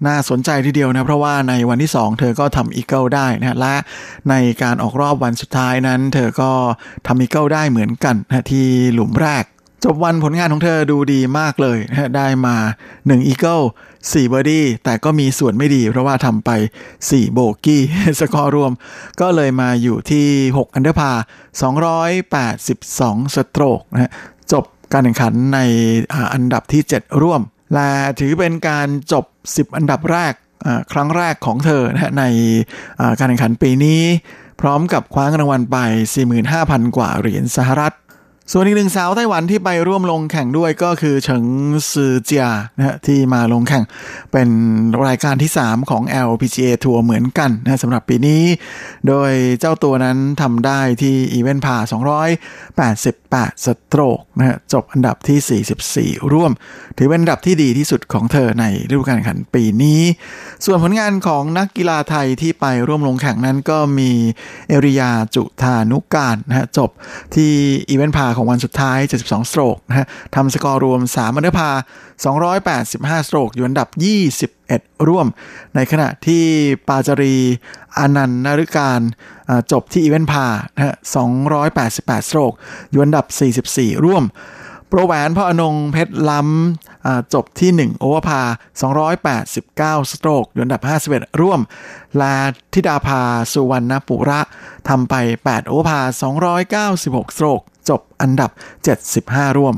[0.06, 3.74] น่าสนใจทีเดียวนะ เพราะว่าในวันที่ 2 เธอก็ทำอีเกิลได้นะและ
[4.30, 6.50] ในการออกรอบวันสุดท้ายนั้น เธอก็
[7.06, 9.44] ทำอีเกิลได้เหมือนกันนะที่หลุมแรก
[9.84, 12.56] จบวันผลงานของเธอดูดีมากเลยนะได้มา
[12.92, 13.60] 1อีเกิล
[13.94, 16.50] 4เบอร์ดี้แต่ก็มีส่วนไม่ดี เพราะว่าทำไป
[16.92, 17.82] 4 โบกี้
[18.20, 18.72] สกอร์รวม
[19.20, 20.26] ก็เลยมาอยู่ที่
[20.56, 21.12] 6 อันเดอร์พาร์
[22.72, 24.12] 282 สโตรกนะ
[24.52, 25.58] จบการแข่งขันใน
[26.32, 27.40] อันดับที่ 7 ร่วม
[27.72, 27.90] และ
[28.20, 30.34] ถือเป็นการจบ 10 อันดับแรก
[30.92, 32.24] ครั้งแรกของเธอนะใน
[33.18, 34.00] การแข่งขันปีนี้
[34.60, 35.76] พร้อมกับคว้ารางวัลไป
[36.36, 37.94] 45,000 กว่าเหรียญสหรัฐ
[38.52, 41.44] ส่วนอีกหนึ่งสาวไต้หวันที่ไปร่วมลงแข่งด้วยก็คือเฉิง
[41.90, 42.46] ซือเจีย
[42.76, 43.84] นะฮะที่มาลงแข่ง
[44.32, 44.48] เป็น
[45.06, 48.42] รายการที่ 3 ของ LPGA ทัวร์เหมือนกันนะสำหรับปีนี้
[49.08, 51.76] โดยเจ้าตัวนั้นทำได้ที่อีเวนต์พา
[52.74, 56.52] 280 8 สโตรกนะฮะจบอันดับที่ 44 ร่วม
[56.98, 60.00] ถือเป็นอันดับที่ดีที่สุดของเธอในฤดูกาลแข่งขันปีนี้
[60.64, 64.10] ส่วนผลงานของนักกีฬาไทยที่ไปร่วมลงแข่งนั้นก็มี
[64.68, 66.90] เอริยาจุธานุการนะฮะจบ
[67.34, 67.52] ที่
[67.88, 71.70] อีเวนต์พาของวันสุดท้าย 72 สโตรกนะฮะทำสกอร์รวม 3 อันดับพา
[72.34, 73.88] 285 สโตรกอยู่อันดับ
[74.34, 75.26] 20 21ร่วม
[75.74, 76.44] ในขณะที่
[76.88, 77.36] ปาจารี
[77.98, 79.00] อนันต์นฤการ
[79.72, 80.94] จบที่อีเวนพาร์นะฮะ
[81.60, 82.52] 288 สโตรก
[82.90, 83.26] อยู่อันดับ
[83.64, 84.24] 44 ร่วม
[84.88, 88.40] โปรแหวนพรอนงค์เพชรล้ำจบที่ 1 โอเวอร์พาร์
[90.00, 91.60] 289 สโตรกอยู่อันดับ 51 ร่วม
[92.20, 92.34] และ
[92.72, 94.40] ธิดาภาสุวรรณปุระ
[94.88, 96.00] ทำไป 8 โอเวอร์พาร์
[96.90, 98.50] 296 สโตรกจบอันดับ
[99.04, 99.74] 75 ร่วม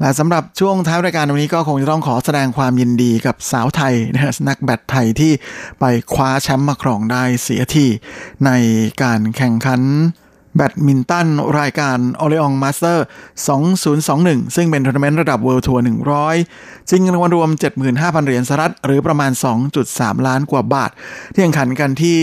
[0.00, 5.32] และสำหรับช่วงท้ายรายการวันนี้ก็คงจะต้องขอแสดงความยินดีกับสาวไทยนะฮะนักแบดไทยที่
[5.80, 7.86] ไปคว้าแชมป์มาครองได้เสียที
[8.46, 8.50] ใน
[9.02, 9.80] การแข่งขัน
[10.56, 11.28] แบดมินตัน
[11.60, 12.98] รายการ o l e o n Master
[13.80, 15.80] 2021 ซึ่งเป็นทัวร์นาเมนต์ระดับ World Tour
[16.34, 17.50] 100 ชิงรางวัลรวม
[17.88, 19.30] 75,000 เหรียญสหรัฐ หรือประมาณ
[19.78, 20.90] 2.3 ล้านกว่าบาท
[21.32, 22.18] ที่แข่งขันกันที่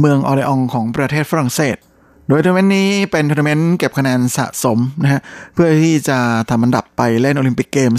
[0.00, 1.76] เมืองออร์เลอ็องของประเทศฝรั่งเศส
[2.28, 5.20] โดยทัวร์นาเมนต์นี้เป็นทัวร์นาเมนต์เก็บคะแนนสะสมนะฮะ
[5.54, 6.18] เพื่อที่จะ
[6.50, 7.92] ทำอันดับไปเล่นโอลิมปิกเกม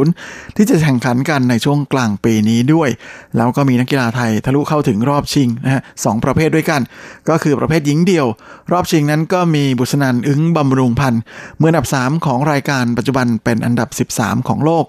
[0.00, 2.88] 2020 ที่จะแข่งขันกันในช่วงกลางปีนี้ด้วย
[3.36, 6.80] แล้วก็มีนักกีฬาไทยทะลุเข้าถึงรอบชิงนะฮะสองประเภทด้วยกัน
[7.28, 8.26] ก็คือประเภทหญิงเดี่ยว
[8.72, 14.84] รอบชิงนั้นก็มีบุศนันทน์อึ๊งบำรุงพันธุ์มืออันดับ 3 ของรายการปัจจุบันเป็นอันดับ 13 ของโลก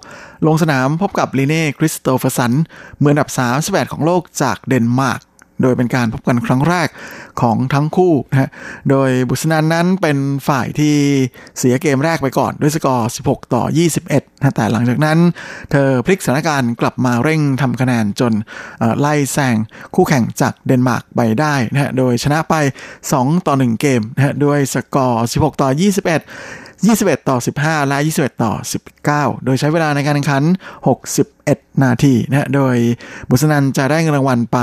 [0.48, 3.30] ลงสนามพบกับลีเน่คริสโตเฟอร์เซนมืออันดับ
[3.62, 5.22] 38 ของโลกจากเดนมาร์ก
[5.62, 6.88] โดยเป็นการพบกันครั้งแรก
[7.42, 8.50] ของทั้งคู่นะฮะ
[8.90, 10.96] โดยบุศนันทน์นั้นเป็นฝ่ายที่
[11.60, 13.64] เสียเกมแรกไปก่อนด้วยสกอร์ 16 ต่อ
[14.02, 15.18] 21นะแต่หลังจากนั้น
[15.72, 18.34] เธอพลิกสถานการณ์กลับมาเร่งทำคะแนนจน
[19.00, 19.56] ไล่แซง
[19.96, 22.56] คู่แข่งจากเดนมาร์กไปได้นะฮะ โดยชนะไป
[23.04, 25.70] 2 ต่อ 1 เกมนะฮะ ด้วยสกอร์ 16 ต่อ
[26.20, 28.54] 21 21 ต่อ 15 และ 21 ต่อ
[29.00, 30.44] 19 โดยใช้เวลาในการแข่งขัน
[31.14, 32.76] 61 นาทีนะโดย
[33.30, 34.58] บุษนันจะได้เงินรางวัลไป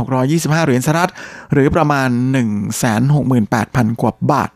[0.00, 1.12] 5,625 เหรียญสหรัฐ
[1.52, 2.08] หรือประมาณ
[3.04, 4.50] 168,000 กว่าบาท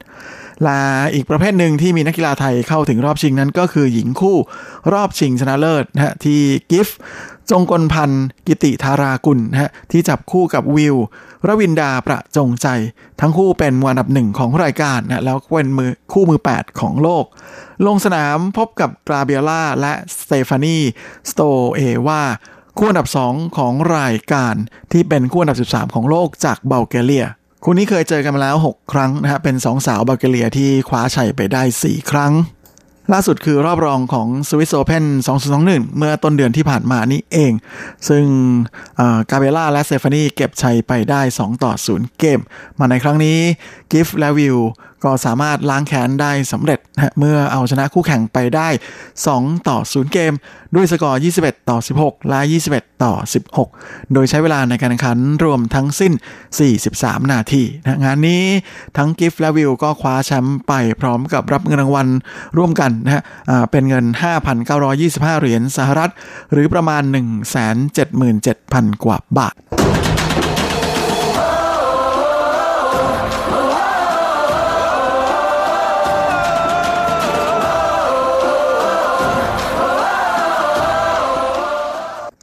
[0.66, 0.80] ละ
[1.14, 4.36] อีกประเภทหนึ่งที่มีนักกีฬาไทยเข้าถึงรอบชิงนั้นก็คือหญิงคู่
[4.92, 6.40] รอบชิงชนะเลิศนะฮะที่
[6.70, 6.98] กิฟต์
[7.50, 10.96] จงกลพันธ์กิติธารากุลนะฮะที่จับคู่กับวิว
[11.46, 12.66] รวินดาประจงใจ
[13.20, 17.24] ทั้งคู่เป็นมืออันดับหนึ่งของรายการนะแล้วเป็นมือคู่มือ 8 ของโลก
[17.86, 20.78] ลงสนามพบกับกาเบรียล่าและสเตฟานี
[21.30, 21.42] สโต
[21.74, 22.22] เอวา
[22.78, 24.54] คู่อันดับ 2 ของรายการ
[24.92, 27.26] ที่เป็นคู่อันดับ 13 ของโลกจากบัลแกเรีย
[27.62, 32.32] คู่นี้เคยเจอกันมาแล้ว 6 ครั้งนะครับเป็น 2 สาวบัลแกเรียที่คว้าชัยไปได้ 4 ครั้ง
[33.12, 35.04] ล่าสุดคือรอบรองของสวิสโอเพน
[35.50, 37.52] 2021 เมื่อต้นเดือนที่ผ่านมานี้เอง
[38.08, 38.24] ซึ่ง
[39.30, 42.40] กาเบรียล่าและสเตฟานีเก็บชัยไปได้ 2 ต่อ 0 เกม
[42.78, 43.38] มาในครั้งนี้
[43.92, 44.56] กิฟและวิว
[45.04, 48.68] ก็สามารถล้างแค้นได้สำเร็จนะเมื่อเอาชนะคู่แข่งไปได้
[49.18, 50.32] 2 ต่อ 0 เกม
[50.74, 52.40] ด้วยสกอร์ 21 ต่อ 16 และ
[52.70, 53.14] 21 ต่อ
[53.64, 56.12] 16 โดยใช้เวลาในการแข่งขันรวมทั้งสิ้น
[56.72, 58.44] 43 นาทีนะงานนี้
[58.96, 62.08] ทั้งกิฟและวิวก็คว้าแชมป์ไปพร้อมกับรับเงินรางวัล
[62.56, 63.22] ร่วมกันนะฮะ
[63.70, 64.04] เป็นเงิน
[64.72, 66.10] 5,925 เหรียญสหรัฐ
[66.52, 67.02] หรือประมาณ
[67.84, 69.56] 177,000 กว่าบาท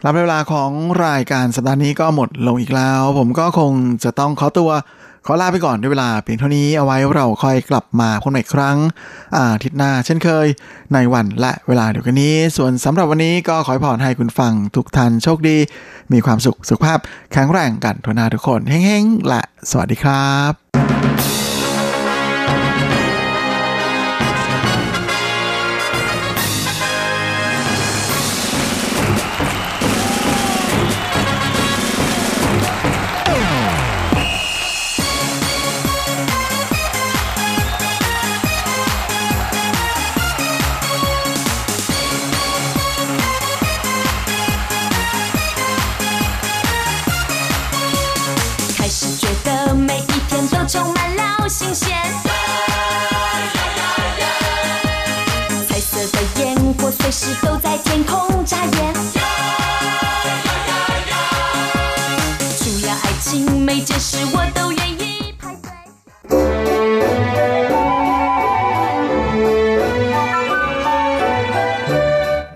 [0.08, 0.72] รับเวลาของ
[1.06, 3.72] รายการสัปดาห์นี้ก็หมดลงอีกแล้ว ผมก็คง
[4.04, 4.72] จะต้องขอตัว
[5.26, 8.78] ขอลาไปก่อนด้วยเวลาเพียงเท่านี้เอาไว้เราค่อยกลับมาพบกันใหม่อีกครั้ง
[9.36, 10.48] อาทิตย์หน้าเช่นเคย
[10.94, 15.58] ในวันและเวลาเดียวกันนี้ ส่วนสำหรับวันนี้ก็ขอให้พรให้คุณฟังทุกท่านโชคดี
[16.14, 17.00] มีความสุขสุขภาพ
[17.34, 20.95] แข็งแรงกันทุกนาทุกคนเฮ้งๆและสวัสดีครับ
[57.19, 58.95] 时都在天空眨眼。
[62.59, 65.69] 除了爱情，每件事我都愿意排队。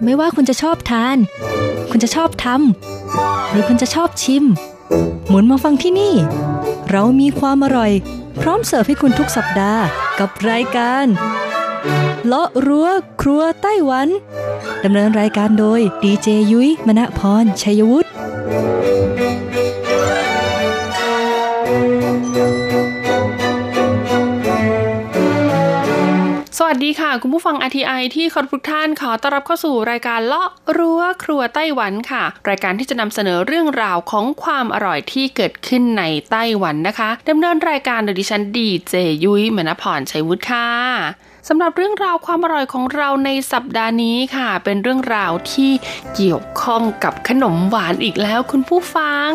[0.05, 1.17] ไม่ว่าคุณจะชอบทาน
[1.91, 4.45] คุณจะชอบทำหรือคุณจะชอบชิม
[5.29, 6.15] หมุนมาฟังที่นี่
[6.91, 7.93] เรามีความอร่อย
[8.41, 9.83] พร้อมเสิร์ฟให้คุณทุกสัปดาห์
[10.19, 11.07] กับรายการ
[12.27, 12.89] เลาะรั้ว
[13.21, 14.09] ครัวไต้หวัน
[14.86, 18.10] ดำเนินรายการโดยดีเจยุ้ยมณพร ชัยวุฒิ
[26.58, 45.72] สวัสดีค่ะ คุณผู้ฟัง RTI ที่คารพทุกท่านขอต้อนรับเข้าสู่รายการเลาะรั้วครัวไต้หวันค่ะ รายการที่จะนำเสนอเรื่องราวของความอร่อยที่เกิดขึ้นในไต้หวันนะคะดำเนินรายการโดยดิฉันดีเจยุ้ยมณพรชัยวุฒิค่ะ สำหรับเรื่องราวความอร่อยของเราในสัปดาห์นี้ค่ะ เป็นเรื่องราวที่
[46.16, 49.32] เกี่ยวข้องกับขนมหวานอีกแล้วคุณผู้ฟัง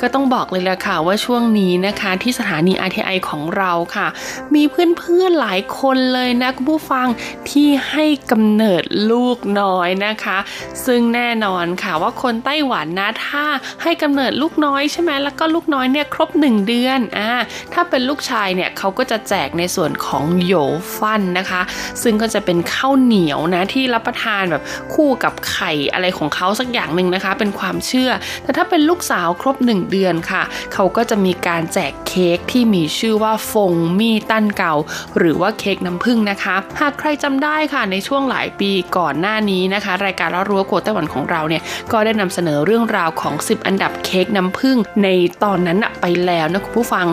[0.00, 4.06] ก็ต้องบอกเลยละค่ะว่าช่วงนี้นะคะ ที่สถานี RTI ของเราค่ะ
[4.54, 7.06] มีเพื่อนๆหลายคนเลยนะคุณผู้ฟัง
[7.50, 10.38] ที่ให้กำเนิดลูกน้อยนะคะ
[10.86, 13.44] ซึ่งแน่นอนค่ะว่าคนไต้หวันนะถ้า
[13.82, 17.30] ให้กำเนิดลูกน้อยใช่ไหมแล้วก็ลูกน้อยเนี่ยครบ 1 เดือนอ่า
[17.72, 20.54] ถ้าเป็นลูกชายเนี่ยเขาก็จะแจกในส่วนของโหย
[20.98, 21.53] ฟันนะคะ
[22.02, 24.62] ซึ่งก็จะเป็นข้าวเหนียวนะที่รับประทานแบบ
[24.94, 28.10] คู่กับไข่อะไรของเขาสักอย่างหนึ่งนะคะ เป็นความเชื่อ
[28.42, 30.42] แต่ถ้าเป็นลูกสาวครบ 1 เดือนค่ะ
[30.74, 34.74] เขาก็จะมีการแจกเค้กที่มีชื่อว่าฟงมี่ตั้นเก่า
[35.18, 45.08] หรือว่าเค้กน้ำผึ้งนะคะ หากใครจำได้ค่ะในช่วงหลายปีก่อนหน้านี้นะคะ รายการละรั้วโกไต้หวันของเราเนี่ยก็ได้นำเสนอเรื่องราวของ 10 อันดับเค้กน้ำผึ้งใน
[45.42, 47.06] ตอนนั้นไปแล้วนะคุณผู้ฟัง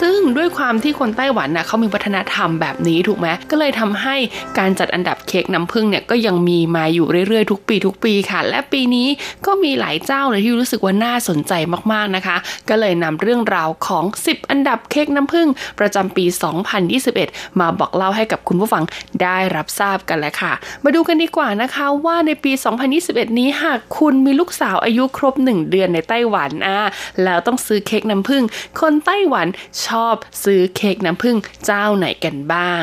[0.00, 4.16] ซึ่งด้วยความที่คนไต้หวันนะเขามีวัฒนธรรมแบบนี้ถูกไหมก็เลยทำให้
[4.58, 9.08] การจัดอันดับเค้กน้ำผึ้งเนี่ยก็ยังมีมาอยู่เรื่อยๆทุกปีทุกปีค่ะ และปีนี้
[9.46, 11.52] ก็มีหลายเจ้าเลยที่รู้สึกว่าน่าสนใจ
[11.92, 12.36] มากๆนะคะ
[12.68, 15.48] ก็เลยนำเรื่องราวของ 10 อันดับเค้กน้ำผึ้ง
[15.78, 16.24] ประจำปี
[16.92, 18.84] 2021 มาบอกเล่าให้กับคุณผู้ฟัง
[19.22, 20.52] ได้รับทราบกันแล้วค่ะ
[20.84, 22.52] มาดูกันดีกว่านะคะว่าในปี
[22.94, 26.80] 2021 นี้หากคุณมีลูกสาวอายุครบ 1 เดือนในไต้หวันอะ
[27.24, 28.42] แล้วต้องซื้อเค้กน้ำผึ้ง
[28.80, 29.46] คนไต้หวัน
[29.86, 30.14] ชอบ
[30.44, 32.82] ซื้อเค้กน้ำผึ้งเจ้าไหนกันบ้าง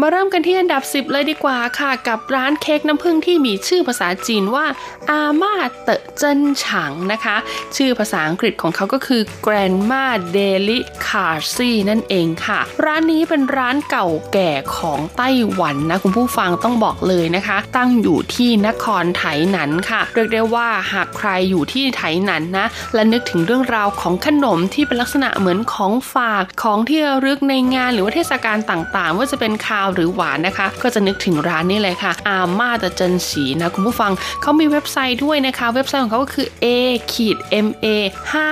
[0.00, 4.66] มาเริ่มกันที่อันดับ 10 เลยดีกว่าค่ะ กับร้านเค้กน้ำผึ้งที่มีชื่อภาษาจีนว่า
[5.10, 7.36] อาม่าเตะเจินฉางนะคะ
[7.76, 30.66] ชื่อภาษาอังกฤษของเขาก็คือ Grandma Deli c a r c y นั่นเองค่ะ ร้านนี้เป็นร้านเก่าแก่ของไต้หวันนะ คุณผู้ฟังต้องบอกเลยนะคะ ตั้งอยู่ที่นครไถหนันค่ะ เรียกได้ว่าหากใครอยู่ที่ไถหนันนะ และนึกถึงเรื่องราวของขนมที่เป็นลักษณะเหมือนของฝากของที่ระลึกในงานหรือว่าเทศกาลต่างๆ ว่าจะเป็นคาวหรือหวานนะคะ
[30.82, 34.12] ก็จะนึกถึงร้านนี้เลยค่ะ อาม่าตะเจินฉีนะคุณผู้ฟัง
[34.42, 36.66] เขามีเว็บไซต์ด้วยนะคะ เว็บไซต์ของเขาก็คือ a
[37.12, 38.48] ขีด ma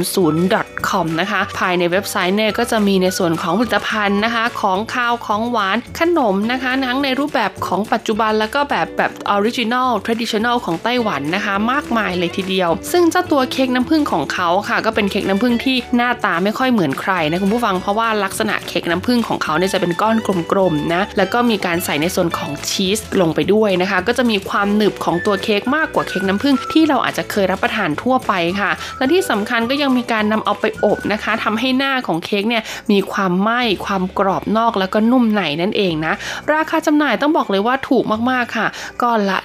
[0.00, 36.14] 5200 com นะคะ ภายในเว็บไซต์เนี่ยก็จะมีในส่วนของผลิตภัณฑ์นะคะ ของคาวของหวานขนมนะคะทั้งในรูปแบบของปัจจุบันแล้วก็แบบแบบออริจินอล traditional ของไต้หวันนะคะ มากมายเลยทีเดียว ซึ่งเจ้าตัวเค้กน้ำผึ้งของเขาค่ะ ก็เป็นเค้กน้ำผึ้งที่หน้าตาไม่ค่อยเหมือนใครนะคุณผู้ฟังเพราะว่าลักษณะเค้กน้ำผึ้งของเขาเนี่ยจะเป็นก้อนกลมๆนะ แล้วก็มีการใส่ในส่วนของชีสลงไปด้วยนะคะ ก็จะมีความหนึบของตัวเค้กมากกว่าเค้กน้ำผึ้งที่เราอาจจะเคยรับประทานทั่วไปค่ะ และที่สำคัญก็ยังมีการนำเอาไปอบนะคะทำให้หน้าของเค้กเนี่ยมีความไหม้ความกรอบนอกแล้วก็นุ่มในนั่นเองนะ
[36.52, 38.66] ราคาจำหน่ายต้องบอกเลยว่าถูกมากๆค่ะ
[39.02, 39.38] ก้อนละ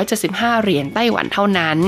[0.00, 1.78] 175 เหรียญไต้หวันเท่านั้น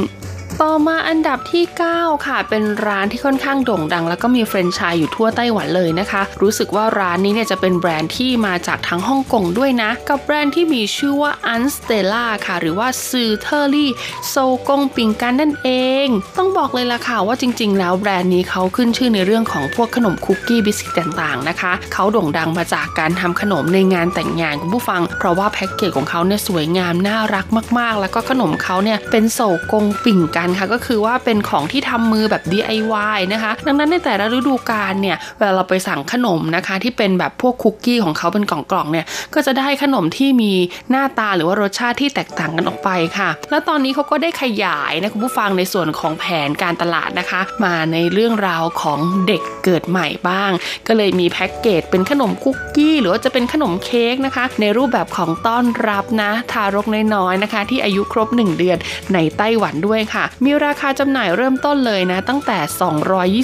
[0.62, 12.26] ต่อมาอันดับที่ 9 ค่ะ เป็นร้านที่ค่อนข้างโด่งดัง แล้วก็มีแฟรนไชส์อยู่ทั่วไต้หวันเลยนะคะ รู้สึกว่าร้านนี้เนี่ยจะเป็นแบรนด์ที่มาจากทางฮ่องกงด้วยนะ กับแบรนด์ที่มีชื่อว่า u n s t e l l a
[12.46, 13.90] ค่ะ หรือว่าซือเทอรี่
[14.28, 14.36] โซ
[14.68, 15.70] กงปิงกันนั่นเอ
[16.04, 16.06] ง
[16.38, 27.46] ต้องบอกเลยล่ะค่ะว่าจริง ๆ แล้วแบรนด์นี้เขาขึ้นชื่อในเรื่องของพวกขนมคุกกี้บิสกิตต่างๆนะคะเขาโด่งดังมาจากการทำขนมในงานแต่งงานคุณผู้ฟัง เพราะว่าแพ็กเกจของเขาเนี่ยสวยงามน่ารัก
[27.78, 29.40] มากๆ แล้วก็ขนมเขาเนี่ยเป็นโซ
[29.72, 40.52] กงปิ่งกันค่ะก็คือว่าเป็นของที่ทำมือแบบ DIY นะคะ ดังนั้นในแต่ละฤดูกาลเนี่ยเวลาเราไปสั่งขนมนะคะ ที่เป็นแบบพวกคุกกี้ของเขาเป็นกล่องๆเนี่ยก็จะได้ขนมที่มี
[40.90, 50.50] หน้าตาหรือว่ารสชาติที่แตกต่างกันออกไปค่ะ แล้วตอนนี้เขาก็ได้ขยายนะคุณผู้ฟังในส่วนของแผนการตลาดนะคะ มาในเรื่องราวของเด็กเกิดใหม่บ้าง
[50.86, 58.78] ก็เลยมีแพ็กเกจเป็นขนมคุกกี้ หรือว่าจะเป็นขนมเค้กนะคะ ในรูปแบบของต้อนรับนะทารกน้อยๆนะคะ ที่อายุครบ 1 เดือน
[59.14, 62.58] ในไต้หวันด้วยค่ะมีราคาจำหน่ายเริ่มต้นเลยนะ ตั้งแต่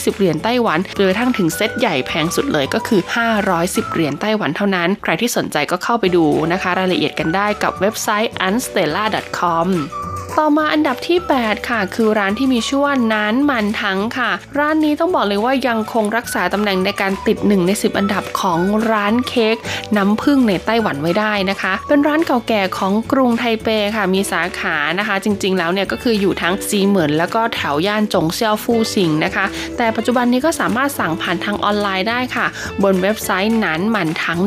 [0.02, 3.00] 220 เหรียญไต้หวันจนกระทั่งถึงเซตใหญ่แพงสุดเลยก็คือ
[3.46, 9.68] 510 เหรียญไต้หวันเท่านั้น ใครที่สนใจก็เข้าไปดูนะคะ รายละเอียดกันได้กับเว็บไซต์ unstella.com
[10.38, 18.60] ต่อมาอันดับที่ 8 ค่ะ คือร้านที่มีชื่อว่านานมันทั้งค่ะ ร้านนี้ต้องบอกเลยว่ายังคงรักษาตำแหน่งในการติด 1 ใน 10 อันดับของ
[18.90, 19.56] ร้านเค้ก
[19.96, 29.44] น้ำผึ้งในไต้หวันไว้ได้นะคะ เป็นร้านเก่าแก่ของกรุงไทเปค่ะมีสาขานะคะ จริง ๆ แล้วเนี่ยก็คืออยู่ทั้งซีเหมินแล้วก็แถวย่านจงเซียวฟูซิงนะคะ
[29.76, 32.46] แต่ปัจจุบันนี้ก็สามารถสั่งผ่านทางออนไลน์ได้ค่ะ
[32.82, 34.40] บนเว็บไซต์นันมันทั้ง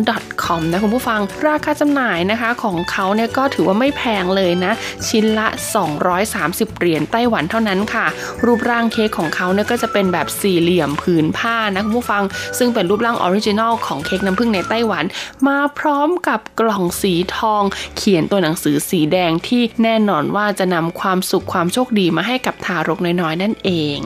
[0.44, 4.74] .com นะคุณผู้ฟัง ราคาจำหน่ายนะคะของเขาเนี่ยก็ถือว่าไม่แพงเลยนะ
[5.08, 8.06] ชิ้นละ230 เหรียญไต้หวันเท่านั้นค่ะ
[8.46, 12.24] รูปร่างเค้กของเขาเนี่ยก็จะเป็นแบบสี่เหลี่ยมผืนผ้านะคุณผู้ฟัง
[12.58, 15.06] ซึ่งเป็นรูปร่าง original ของเค้กน้ำผึ้งในไต้หวัน
[15.48, 17.64] มาพร้อมกับกล่องสีทอง
[17.98, 24.00] เขียนตัวหนังสือสีแดงที่แน่นอนว่าจะนำความสุขความโชคดีมาให้กับทารกน้อยๆ นั่นเอง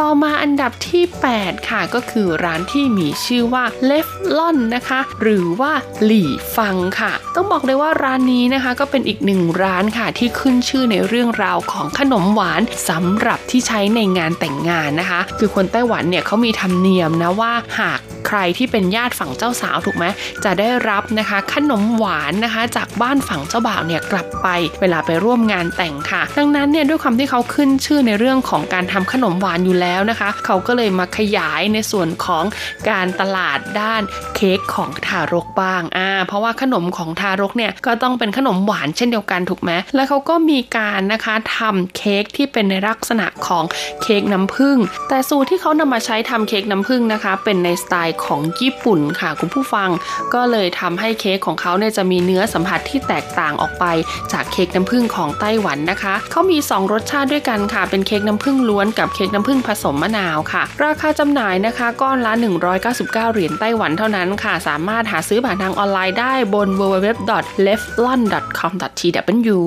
[0.00, 1.04] ต่อมาอันดับที่
[1.36, 5.72] 8 ค่ะก็คือร้านที่มีชื่อว่าเลฟลอนนะคะ หรือว่า
[6.04, 20.04] หลี่ฟังค่ะ ต้องบอกเลยว่าร้านนี้นะคะ ก็เป็นอีกหนึ่งร้านค่ะที่ขึ้นชื่อในเรื่องราวของขนมหวานสำหรับที่ใช้ในงานแต่งงานนะคะ คือคนไต้หวันเนี่ยเขามีธรรมเนียมนะว่าหากใครที่เป็นญาติฝั่งเจ้าสาวถูกไหม
[20.44, 24.48] จะได้รับนะคะขนมหวานนะคะ จากบ้านฝั่งเจ้าบ่าวเนี่ยกลับไป
[24.80, 32.44] เวลาไปร่วมงานแต่งค่ะ ดังนั้นเนี่ยด้วยความที่เขาขึ้นชื่อในเรื่องของการทำขนมหวานอยู่แล้วนะคะ เขาก็เลยมาขยายในส่วนของ
[32.90, 34.02] การตลาดด้าน
[34.36, 43.64] เค้กของทารกบ้างอ่าเพราะว่าขนมของทารกเนี่ยก็ต้องเป็นขนมหวานเช่นเดียวกันถูกไหมแล้วเขาก็มีการนะคะทำเค้กที่เป็นในลักษณะของ
[44.02, 44.76] เค้กน้ำผึ้ง
[45.08, 49.90] แต่สูตรที่เขานำมาใช้ทำเค้กน้ำผึ้งนะคะ เป็นในสไตล์ของญี่ปุ่นค่ะคุณผู้ฟัง
[50.34, 53.84] ก็เลยทำให้เค้กของเขาเนี่ยจะมีเนื้อสัมผัสที่แตกต่างออกไป
[54.32, 62.32] จากเค้กน้ำผึ้งของไต้หวันนะคะเขามี 2 รสชาติด้วยกันค่ะ เป็นเค้กน้ำผึ้งล้วนกับเค้กน้ำผึ้งผสมมะนาวค่ะ ราคาจำหน่ายนะคะก้อนละ
[62.78, 69.58] 199 เหรียญไต้หวันเท่านั้นค่ะ สามารถหาซื้อผ่านทางออนไลน์ได้บน www.leflon.com.tw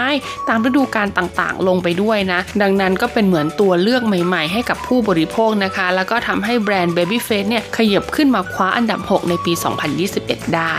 [0.49, 9.53] ตามฤดูกาลต่างๆ ลงไปด้วยนะ ดังนั้นก็เป็นเหมือนตัวเลือกใหม่ๆ ให้กับผู้บริโภคนะคะ แล้วก็ทำให้แบรนด์ Babyface เนี่ยขยับขึ้นมาคว้าอันดับ 6 ในปี
[10.03, 10.75] 2021 ได้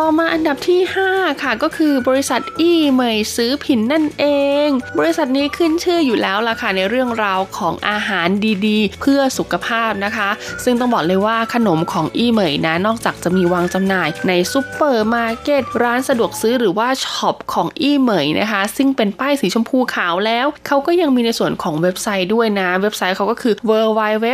[0.00, 0.80] ต่อมาอันดับที่
[1.10, 4.24] 5 ค่ะก็คือบริษัทอี้เหมยซื้อผินนั่นเอ
[4.66, 4.68] ง
[4.98, 8.28] บริษัทนี้ขึ้นชื่ออยู่แล้วล่ะค่ะในเรื่องราวของอาหาร
[8.66, 10.30] ดีๆ เพื่อสุขภาพนะคะ
[10.64, 24.26] ซึ่งต้องบอกเลยว่าขนมของอี้เหมยนะนอกจากจะมีวางจำหน่ายในซุปเปอร์มาร์เก็ตร้านสะดวกซื้อหรือว่าช็อปของอี้เหมยนะคะ ซึ่งเป็นป้ายสีชมพูขาวแล้วเขาก็ยังมีในส่วนของเว็บไซต์ด้วยนะ เว็บไซต์เขาก็คือ w w w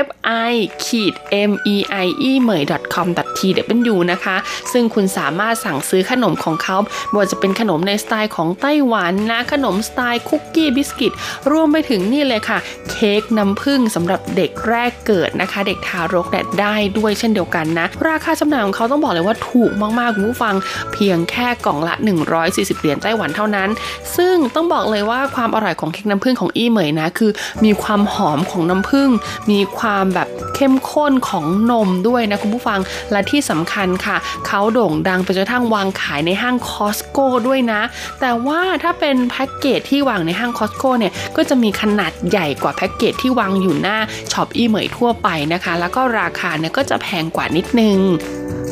[0.50, 0.54] i
[1.50, 3.08] m e i e m e i c o m
[3.38, 3.40] t
[3.92, 4.36] w นะคะ
[4.72, 6.76] ซึ่งคุณสามารถสั่งซื้อขนมของเขา
[7.08, 11.12] ไม่ว่าจะเป็นขนมในสไตล์ของไต้หวันนะขนมสไตล์คุกกี้บิสกิต
[11.50, 12.58] รวมไปถึงนี่เลยค่ะ
[12.90, 20.54] เค้กน้ำผึ้งสำหรับเด็กแรกเกิดนะคะ เด็กทารกเนี่ยได้ด้วยเช่นเดียวกันนะ ราคาจำหน่ายของเขาต้องบอกเลยว่าถูกมากๆคุณผู้ฟัง
[20.92, 21.94] เพียงแค่กล่องละ
[22.38, 23.68] 140 เหรียญไต้หวันเท่านั้น
[24.16, 27.30] ซึ่งต้องบอกเลยว่าความอร่อยของเค้กน้ำผึ้งของอี้เหมยนะคือ
[27.64, 29.10] มีความหอมของน้ำผึ้ง
[29.50, 32.80] มีความแบบเข้มข้นของนมด้วยนะคุณผู้ฟัง
[33.12, 37.82] และที่สำคัญค่ะ เขาโด่งดังไปจนระทั่งวางขายในห้างคอสโก้ด้วยนะ
[38.20, 43.98] แต่ว่าถ้าเป็นแพ็กเกจที่วางในห้างคอสโก้เนี่ยก็จะมีขนาดใหญ่กว่าแพ็กเกจที่วางอยู่หน้า
[44.32, 47.98] ช็อปอี้เหมยทั่วไปนะคะ แล้วก็ราคาเนี่ยก็จะแพงกว่านิดนึง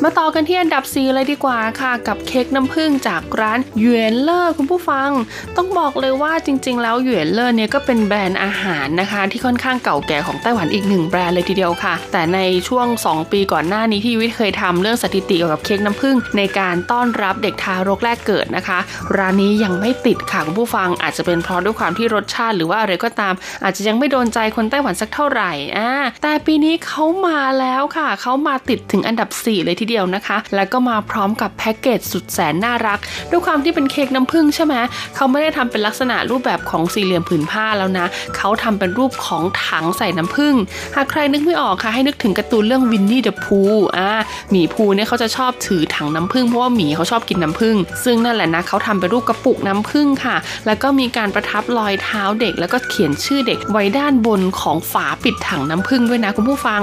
[0.04, 5.10] มาต่อกันที่อันดับ4เลยดีกว่าค่ะ กับเค้กน้ำผึ้งจากร้านหยวนเลอร์คุณผู้ฟัง
[5.56, 18.78] ต้องบอกเลยว่าจริง ๆ แล้วหยวนเลอร์เนี่ยก็เป็นแบรนด์อาหารนะคะ ที่ค่อนข้างเก่าแก่ของไต้หวันอีกหนึ่งแบรนด์เลยทีเดียวค่ะ แต่ในช่วง 2 ปีก่อนหน้านี้ที่วิทย์เคยทำเรื่องสถิติเกี่ยวกับเค้กน้ำผึ้งในการต้อนรับเด็กทารกแรกเกิดนะคะ
[19.16, 25.90] ร้านนี้ยังไม่ติดค่ะคุณผู้ฟังอาจจะเป็นเพราะด้วยความที่รสชาติหรือว่าอะไรก็ตาม อาจจะยังไม่โดนใจคนไต้หวันสักเท่าไหร่อ่า
[26.22, 32.98] แต่ปีนี้เขามาแล้วค่ะเขามาติดถึงอันดับ4เลยทีเดียวนะคะ แล้วก็มาพร้อมกับแพ็กเกจสุดแสนน่ารัก
[33.30, 34.74] ด้วยความที่เป็นเค้กน้ำผึ้งใช่ไหม
[35.16, 38.06] เขาไม่ได้ทำเป็นลักษณะรูปแบบของสี่เหลี่ยมผืนผ้าแล้วนะ
[38.36, 40.54] เขาทำเป็นรูปของถังใส่น้ำผึ้ง
[40.96, 43.60] หากใครนึกไม่ออกค่ะ ให้นึกถึงการ์ตูนเรื่องวินนี่เดอะพู
[43.96, 44.10] อ่า
[44.50, 56.80] หมีพูเนี่ยเขาจะชอบถือถังน้ำผึ้งเพราะว่าหมีเขาชอบกินน้ำผึ้ง ซึ่งนั่นแหละนะเขาทำเป็นรูปกระปุกน้ำผึ้งค่ะ แล้วก็มีการประทับรอยเท้าเด็ก แล้วก็เขียนชื่อเด็กไว้ด้านบนของฝาปิดถังน้ำผึ้งด้วยนะคุณผู้ฟัง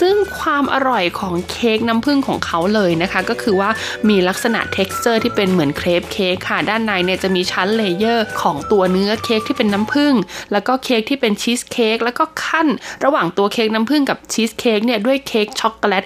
[0.00, 3.70] ซึ่งความอร่อยของเค้กน้ำผึ้งของเขาเลยนะคะ ก็คือว่า
[4.08, 10.14] มีลักษณะ t e x t อร์ที่เป็นเหมือนเครปเค้กค่ะ ด้านในเนี่ยจะมีชั้น layer ของตัวเนื้อเค้กที่เป็นน้ำผึ้ง
[10.52, 12.68] แล้วก็เค้กที่เป็นชีสเค้กแล้วก็คั่น
[13.04, 16.04] ระหว่างตัวเค้กน้ำผึ้งกับชีสเค้กเนี่ยด้วยเค้กช็อกโกแลต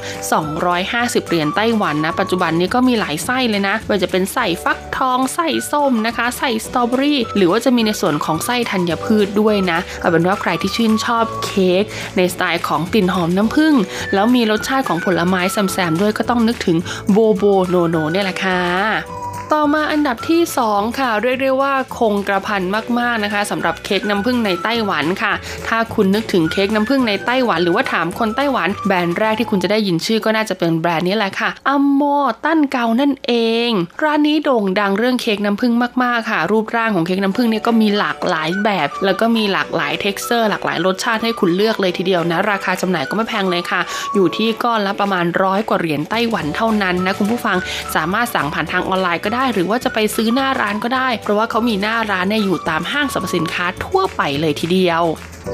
[0.63, 11.85] 250 เหรียญไต้หวันนะ ปัจจุบันนี้ก็มีหลายไส้เลยนะว่าจะเป็นไส้ฟักทองไส้ส้มนะคะไส้สตรอเบอรี่หรือว่าจะมีในส่วนของไส้ธัญพืชด้วยนะเอาเป็นว่าใครที่ชื่นชอบเค้ก
[12.17, 13.75] ในสไตล์ของกลิ่นหอมน้ำผึ้ง
[14.15, 16.77] แล้วมีรสชาติของผลไม้แซมๆด้วยก็ต้องนึกถึง
[17.13, 19.22] โบโบโนโนเนี่ยแหละค่ะ
[19.57, 22.63] ต่อมาอันดับที่ 2 ค่ะ เรียกได้ว่าคงกระพัน
[22.99, 25.33] มากๆนะคะสำหรับเค้กน้ำผึ้งในไต้หวันค่ะ
[25.69, 32.03] ถ้าคุณนึกถึงเค้กน้ำผึ้งในไต้หวัน หรือว่าถามคนไต้หวัน แบรนด์แรกที่คุณจะได้ยินชื่อก็น่าจะเป็นแบรนด์นี้แหละค่ะอัมโม
[32.45, 33.33] ตั้นเกานั่นเอ
[33.69, 33.71] ง
[34.03, 35.73] ร้านนี้โด่งดังเรื่องเค้กน้ำผึ้ง
[36.03, 43.81] มากๆค่ะ รูปร่างของเค้กน้ำผึ้งเนี่ยก็มีหลากหลายแบบ แล้วก็มีหลากหลาย texture หลากหลายรสชาติให้คุณเลือกเลยทีเดียวนะ ราคาจำหน่ายก็ไม่แพงเลยค่ะ
[44.15, 47.57] อยู่ที่ก้อนละประมาณร้อยกว่าเหรียญไต้หวันเท่านั้นนะคุณผู้ฟัง
[47.95, 55.03] สามารถสั่งผ่านทางออนไลน์ก็ได้หรือว่าจะไปซื้อหน้าร้านก็ได้ เพราะว่าเขามีหน้าร้านเนี่ยอยู่ตามห้างสรรพสินค้าทั่วไปเลยทีเดียว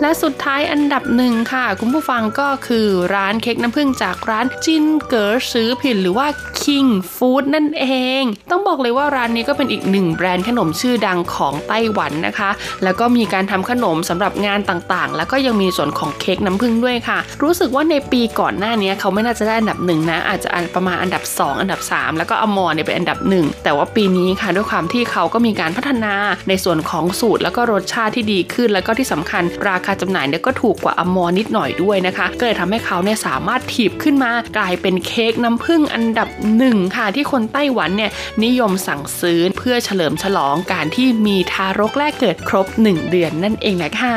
[0.00, 6.26] และสุดท้ายอันดับหนึ่งค่ะ คุณผู้ฟังก็คือร้านเค้กน้ำผึ้งจากร้านจินเก๋อซื้อผินหรือว่า
[6.60, 7.86] King Food นั่นเอ
[8.20, 12.50] ง ต้องบอกเลยว่าร้านนี้ก็เป็นอีกหนึ่งแบรนด์ขนมชื่อดังของไต้หวันนะคะ
[12.84, 26.14] แล้วก็มีการทำขนมสำหรับงานต่างๆ แล้วก็ยังมีส่วนของเค้กน้ำผึ้งด้วยค่ะ รู้สึกว่าในปีก่อนหน้านี้เขาไม่น่าจะได้อันดับหนึ่งนะ อาจจะประมาณอันดับ 2 อันดับ 3 แล้วก็อมอเนี่ยเป็นอันดับหนึ่งแต่ว่าปีนี้ค่ะด้วยความที่เขาก็มีการพัฒนา
[26.48, 38.10] ในส่วนของสูตรแล้วก็รสชาติที่ดีขึ้น แล้วก็ที่สำคัญราราคาจำหน่ายเนี่ยก็ถูกกว่าอมอนิดหน่อยด้วยนะคะ ก็เลยทำให้เขาเนี่ยสามารถถีบขึ้นมากลายเป็นเค้กน้ำผึ้งอันดับหนึ่งค่ะที่คนไต้หวันเนี่ย
[38.44, 44.16] นิยมสั่งซื้อเพื่อเฉลิมฉลองการที่มีทารกแรกเกิดครบ 1 เดือนนั่นเองแหละค่ะ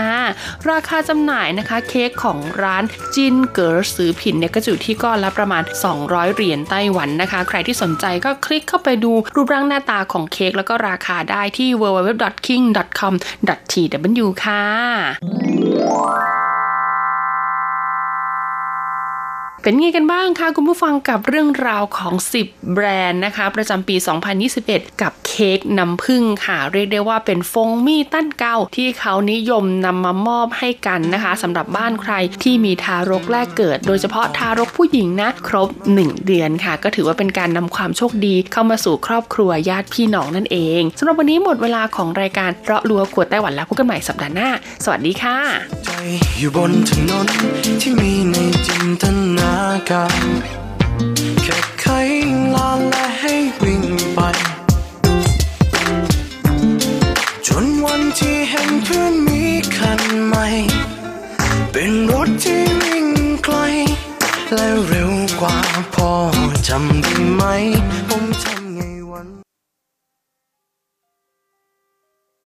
[0.69, 2.83] ราคาจำหน่ายนะคะเค้กของร้าน
[3.15, 5.63] จินเก๋อซื้อผินเนี่ยก็อยู่ที่ก้อนละประมาณ
[5.97, 14.63] 200 เหรียญไต้หวันนะคะ ใครที่สนใจก็คลิกเข้าไปดูรูปร่างหน้าตาของเค้กแล้วก็ราคาได้ที่ www.king.com.tw ค่ะ
[15.51, 16.40] Música
[19.63, 23.95] เป็นไงกันบ้างคะคุณผู้ฟังกับเรื่องราวของ 10 แบรนด์นะคะ ประจำปี
[24.47, 44.49] 2021 กับเค้กน้ำผึ้งค่ะ เรียกได้ว่าเป็นฟงมี่ตั้นเกาที่เขานิยมนำมามอบให้กันนะคะสำหรับบ้านใครที่มีทารกแรกเกิด โดยเฉพาะทารกผู้หญิงนะ ครบ 1 เดือนค่ะ ก็ถือว่าเป็นการนำความโชคดีเข้ามาสู่ครอบครัวญาติพี่น้องนั่นเองสำหรับวันนี้หมดเวลาของรายการเราะลัวขวดไต้หวันแล้วพบกันใหม่สัปดาห์หน้า
[44.83, 45.37] สวัสดีค่ะ
[45.85, 45.89] ใจ
[46.39, 47.27] อยู่บนถนน
[47.81, 48.35] ที่มีใน
[48.67, 49.05] จินต
[49.37, 50.15] นาากัน
[51.43, 52.11] แค่เคย
[52.55, 53.83] ลาและให้วิ่ง
[54.13, 54.19] ไป
[57.47, 59.43] จนวันที่เห็นเพื่อนมี
[59.77, 60.47] คันใหม่
[61.71, 63.07] เป็นรถที่วิ่ง
[63.43, 63.57] ไกล
[64.53, 65.57] และเร็วกว่า
[65.93, 66.11] พอ
[66.67, 67.43] จำได้ไหม